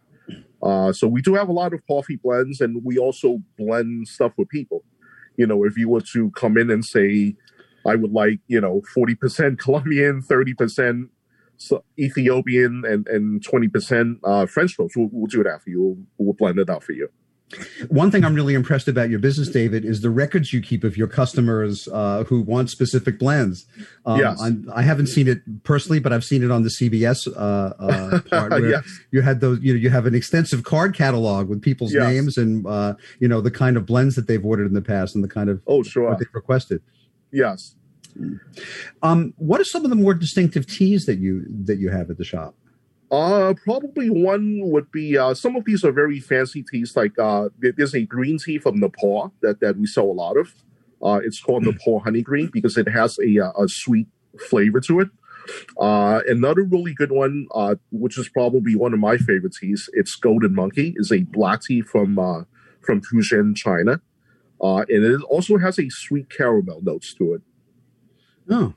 [0.67, 4.33] Uh, so we do have a lot of coffee blends, and we also blend stuff
[4.37, 4.83] with people.
[5.37, 7.35] You know, if you were to come in and say,
[7.85, 11.07] I would like, you know, 40% Colombian, 30%
[11.97, 15.81] Ethiopian, and, and 20% uh, French roast, we'll, we'll do that for you.
[15.81, 17.09] We'll, we'll blend it out for you.
[17.87, 20.97] One thing I'm really impressed about your business, David, is the records you keep of
[20.97, 23.65] your customers uh, who want specific blends.
[24.05, 24.41] Um, Yes.
[24.41, 27.39] I'm, I haven't seen it personally, but I've seen it on the CBS uh,
[27.81, 28.99] uh, part where Yes.
[29.11, 29.61] you had those.
[29.61, 32.03] You know, you have an extensive card catalog with people's Yes.
[32.05, 35.15] names and uh, you know the kind of blends that they've ordered in the past
[35.15, 36.81] and the kind of oh sure what they've requested.
[37.31, 37.75] Yes.
[39.03, 42.17] Um, what are some of the more distinctive teas that you that you have at
[42.17, 42.55] the shop?
[43.09, 46.95] Uh, probably one would be uh, some of these are very fancy teas.
[46.95, 50.53] Like uh, there's a green tea from Nepal that, that we sell a lot of.
[51.01, 54.07] Uh, it's called Nepal honey green because it has a, uh, a sweet
[54.49, 55.09] flavor to it.
[55.79, 60.15] Uh, another really good one, uh, which is probably one of my favorite teas, it's
[60.15, 62.43] Golden Monkey, is a black tea from uh,
[62.81, 64.01] from Fujian, China,
[64.61, 67.41] uh, and it also has a sweet caramel notes to it.
[68.49, 68.73] Oh,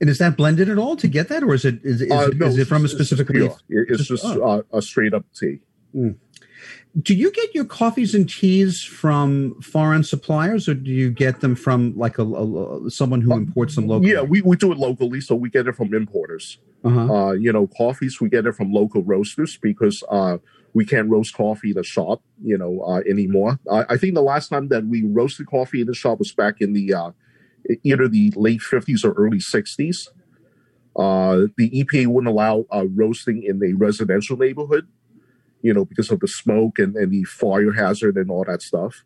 [0.00, 2.28] and is that blended at all to get that, or is it is, is, Uh,
[2.34, 3.52] no, is it from a specific leaf?
[3.68, 4.64] It's just oh.
[4.72, 5.60] uh, a straight up tea.
[7.02, 11.54] Do you get your coffees and teas from foreign suppliers, or do you get them
[11.54, 14.12] from like a, a- someone who imports them locally?
[14.12, 16.58] Yeah, we, we do it locally, so we get it from importers.
[16.84, 17.12] Uh-huh.
[17.12, 20.38] Uh, you know, coffees we get it from local roasters because uh,
[20.74, 23.58] we can't roast coffee in the shop, you know, uh, anymore.
[23.70, 26.60] I I think the last time that we roasted coffee in the shop was back
[26.60, 27.10] in the uh,
[27.82, 30.08] either the late fifties or early sixties.
[30.96, 34.88] Uh, the EPA wouldn't allow uh, roasting in a residential neighborhood,
[35.62, 39.04] you know, because of the smoke and, and the fire hazard and all that stuff.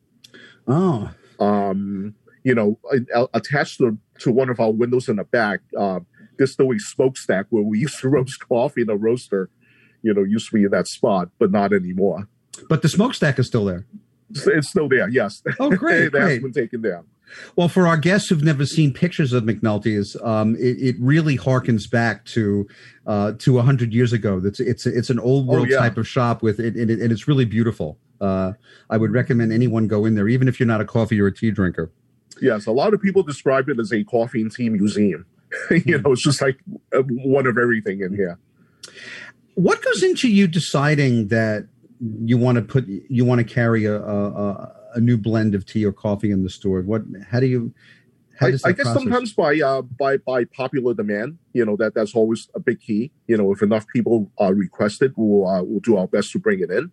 [0.67, 2.79] Oh, um, you know,
[3.35, 6.01] attached to, to one of our windows in the back, uh,
[6.39, 9.51] there's still a smokestack where we used to roast coffee in a roaster.
[10.03, 12.27] You know, used to be in that spot, but not anymore.
[12.69, 13.87] but the smokestack is still there.
[14.31, 15.43] It's, still there, yes.
[15.61, 16.43] Oh, great, that has great.
[16.43, 17.05] been taken down.
[17.57, 21.91] Well, for our guests who've never seen pictures of McNulty's, um, it, it really harkens
[21.91, 22.67] back to
[23.07, 24.41] uh, to hundred years ago.
[24.41, 25.79] That's it's it's an old Oh, world yeah.
[25.79, 27.99] type of shop with it, and, it, and it's really beautiful.
[28.21, 28.53] Uh,
[28.91, 31.35] I would recommend anyone go in there, even if you're not a coffee or a
[31.35, 31.91] tea drinker.
[32.41, 35.27] Yes, a lot of people describe it as a coffee and tea museum.
[35.71, 36.59] you know, it's just like
[36.93, 38.39] one of everything in here.
[39.55, 41.67] What goes into you deciding that
[42.25, 45.85] you want to put you want to carry a, a a new blend of tea
[45.85, 46.83] or coffee in the store?
[46.83, 47.03] What?
[47.31, 47.75] How do you?
[48.39, 51.95] How I, I guess process- sometimes by uh, by by popular demand, you know that
[51.95, 53.13] that's always a big key.
[53.27, 56.39] You know, if enough people uh, request it, we'll uh, we'll do our best to
[56.39, 56.91] bring it in.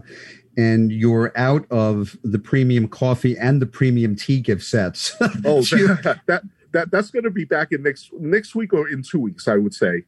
[0.57, 5.15] and you're out of the premium coffee and the premium tea gift sets.
[5.45, 9.03] Oh, that, that that that's going to be back in next next week or in
[9.03, 10.03] two weeks, I would say.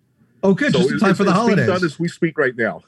[0.47, 1.67] Oh, good, just in time for the holidays.
[1.67, 2.81] Done as we speak right now.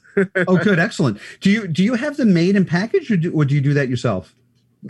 [0.47, 1.19] oh, good, excellent.
[1.41, 3.73] Do you do you have them made and packaged, or do, or do you do
[3.73, 4.33] that yourself?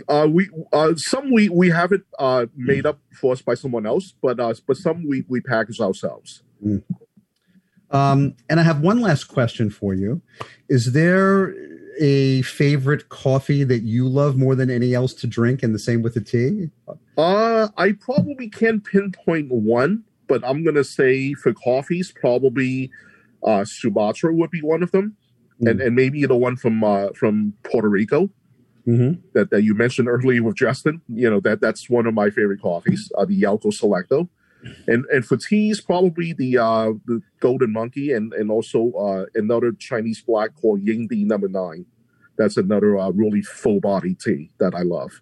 [0.08, 3.86] Uh, we uh, some we we have it uh, made up for us by someone
[3.86, 6.42] else, but uh, but some we we package ourselves.
[7.90, 10.22] Um, and I have one last question for you:
[10.68, 11.52] Is there
[11.98, 16.02] a favorite coffee that you love more than any else to drink, and the same
[16.02, 16.70] with the tea?
[17.18, 22.90] Uh, I probably can't pinpoint one, but I'm gonna say for coffees, probably
[23.42, 25.16] uh, Sumatra would be one of them,
[25.60, 28.30] and and maybe the one from uh, from Puerto Rico
[28.88, 29.20] Mm-hmm.
[29.34, 31.02] that, that you mentioned earlier with Justin.
[31.06, 34.28] You know that that's one of my favorite coffees, uh, the Yauco Selecto,
[34.88, 39.72] and and for teas, probably the uh, the Golden Monkey, and and also uh, another
[39.72, 41.84] Chinese black called Yingdi Number Nine.
[42.38, 45.20] That's another uh, really full body tea that I love.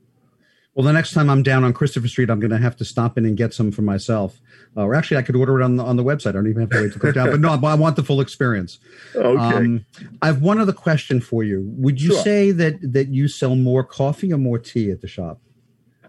[0.79, 3.19] Well, the next time I'm down on Christopher Street, I'm going to have to stop
[3.19, 4.41] in and get some for myself.
[4.77, 6.29] Uh, or actually, I could order it on the, on the website.
[6.29, 7.31] I don't even have to wait to come down.
[7.33, 8.79] But no, I want the full experience.
[9.13, 9.85] Okay.
[10.23, 11.65] I have one other question for you.
[11.79, 12.23] Would you Sure.
[12.23, 15.41] say that that you sell more coffee or more tea at the shop?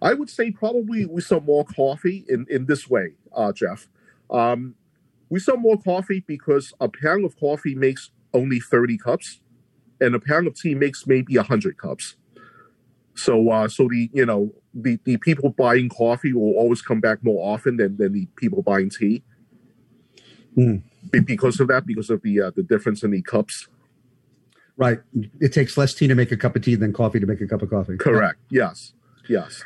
[0.03, 3.89] I would say probably we sell more coffee in, in this way, uh, Jeff.
[4.29, 4.75] Um,
[5.29, 9.39] we sell more coffee because a pound of coffee makes only 30 cups,
[9.99, 12.17] and a pound of tea makes maybe 100 cups.
[13.15, 17.23] So, uh, so the you know the, the people buying coffee will always come back
[17.23, 19.23] more often than, than the people buying tea.
[20.57, 20.83] Mm.
[21.11, 23.67] Be- Because of that, because of the uh, the difference in the cups.
[24.77, 24.99] Right.
[25.41, 27.47] It takes less tea to make a cup of tea than coffee to make a
[27.47, 27.97] cup of coffee.
[27.97, 28.39] Correct.
[28.49, 28.93] Yes.
[29.27, 29.63] Yes.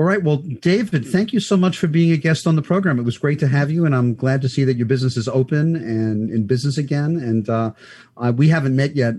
[0.00, 0.22] All right.
[0.22, 2.98] Well, David, thank you so much for being a guest on the program.
[2.98, 5.28] It was great to have you, and I'm glad to see that your business is
[5.28, 7.16] open and in business again.
[7.18, 7.72] And uh,
[8.16, 9.16] uh, we haven't met yet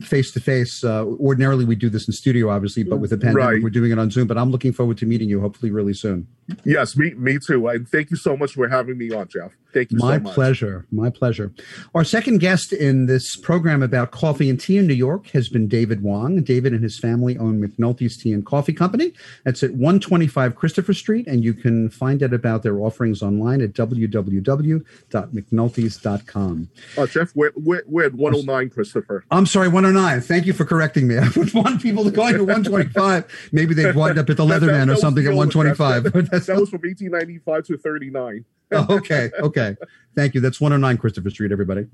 [0.00, 0.82] face to face.
[0.84, 3.62] Ordinarily, we do this in studio, obviously, but with the pandemic, Right.
[3.62, 4.26] we're doing it on Zoom.
[4.26, 6.26] But I'm looking forward to meeting you, hopefully, really soon.
[6.64, 6.96] Yes.
[6.96, 7.68] Me me too.
[7.68, 9.52] And thank you so much for having me on, Jeff.
[9.72, 10.34] Thank you My so much.
[10.34, 10.86] pleasure.
[10.90, 11.50] My pleasure.
[11.94, 15.66] Our second guest in this program about coffee and tea in New York has been
[15.66, 16.42] David Wong.
[16.42, 19.12] David and his family own McNulty's Tea and Coffee Company.
[19.44, 23.72] That's at 125 Christopher Street, and you can find out about their offerings online at
[23.72, 26.68] www.mcnultys.com.
[26.98, 29.24] Uh, Jeff, we're, we're, we're at 109, Christopher.
[29.30, 30.20] I'm sorry, 109.
[30.20, 31.16] Thank you for correcting me.
[31.18, 33.48] I would want people to go to 125.
[33.52, 35.78] Maybe they'd wind up at the Leatherman or something at old address.
[35.78, 36.31] 125.
[36.46, 38.44] That, was from 1895 to 39.
[38.72, 39.30] Oh, okay.
[39.38, 39.76] Okay.
[40.16, 40.40] Thank you.
[40.40, 41.86] That's 109 Christopher Street, everybody.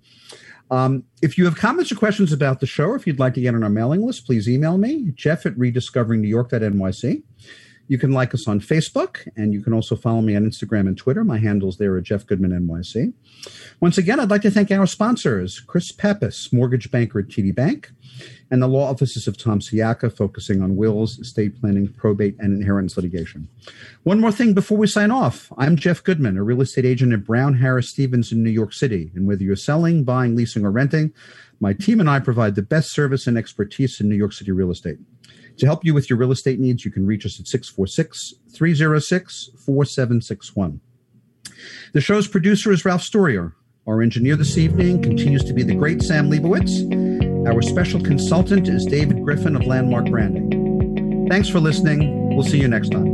[0.70, 3.40] Um, if you have comments or questions about the show, or if you'd like to
[3.40, 7.22] get on our mailing list, please email me, jeff at rediscoveringnewyork.nyc.
[7.88, 10.96] You can like us on Facebook, and you can also follow me on Instagram and
[10.96, 11.24] Twitter.
[11.24, 13.14] My handles there are Jeff Goodman NYC.
[13.80, 17.90] Once again, I'd like to thank our sponsors, Chris Pappas, mortgage banker at TD Bank,
[18.50, 22.96] and the law offices of Tom Siaka, focusing on wills, estate planning, probate, and inheritance
[22.96, 23.48] litigation.
[24.02, 25.50] One more thing before we sign off.
[25.56, 29.10] I'm Jeff Goodman, a real estate agent at Brown Harris Stevens in New York City.
[29.14, 31.14] And whether you're selling, buying, leasing, or renting,
[31.60, 34.70] my team and I provide the best service and expertise in New York City real
[34.70, 34.98] estate.
[35.58, 39.50] To help you with your real estate needs, you can reach us at 646 306
[39.58, 40.80] 4761.
[41.92, 43.54] The show's producer is Ralph Storier.
[43.86, 47.48] Our engineer this evening continues to be the great Sam Leibowitz.
[47.48, 51.26] Our special consultant is David Griffin of Landmark Branding.
[51.28, 52.34] Thanks for listening.
[52.36, 53.07] We'll see you next time.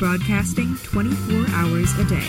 [0.00, 2.26] Broadcasting 24 hours a day.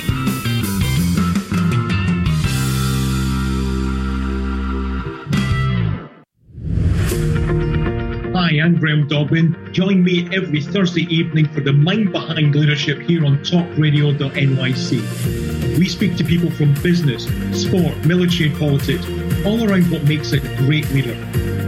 [8.35, 9.55] Hi, I'm Graham Dobbin.
[9.71, 15.77] Join me every Thursday evening for the Mind Behind Leadership here on talkradio.nyc.
[15.79, 19.05] We speak to people from business, sport, military, and politics,
[19.45, 21.15] all around what makes a great leader.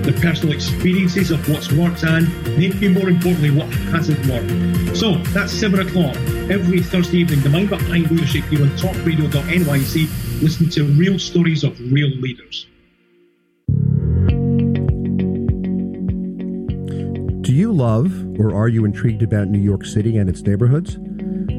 [0.04, 2.28] The personal experiences of what's worked and,
[2.58, 4.98] maybe more importantly, what hasn't worked.
[4.98, 6.18] So that's 7 o'clock
[6.52, 10.42] every Thursday evening, the Mind Behind Leadership here on talkradio.nyc.
[10.42, 12.68] Listen to real stories of real leaders.
[17.42, 20.98] Do you love or are you intrigued about New York City and its neighborhoods?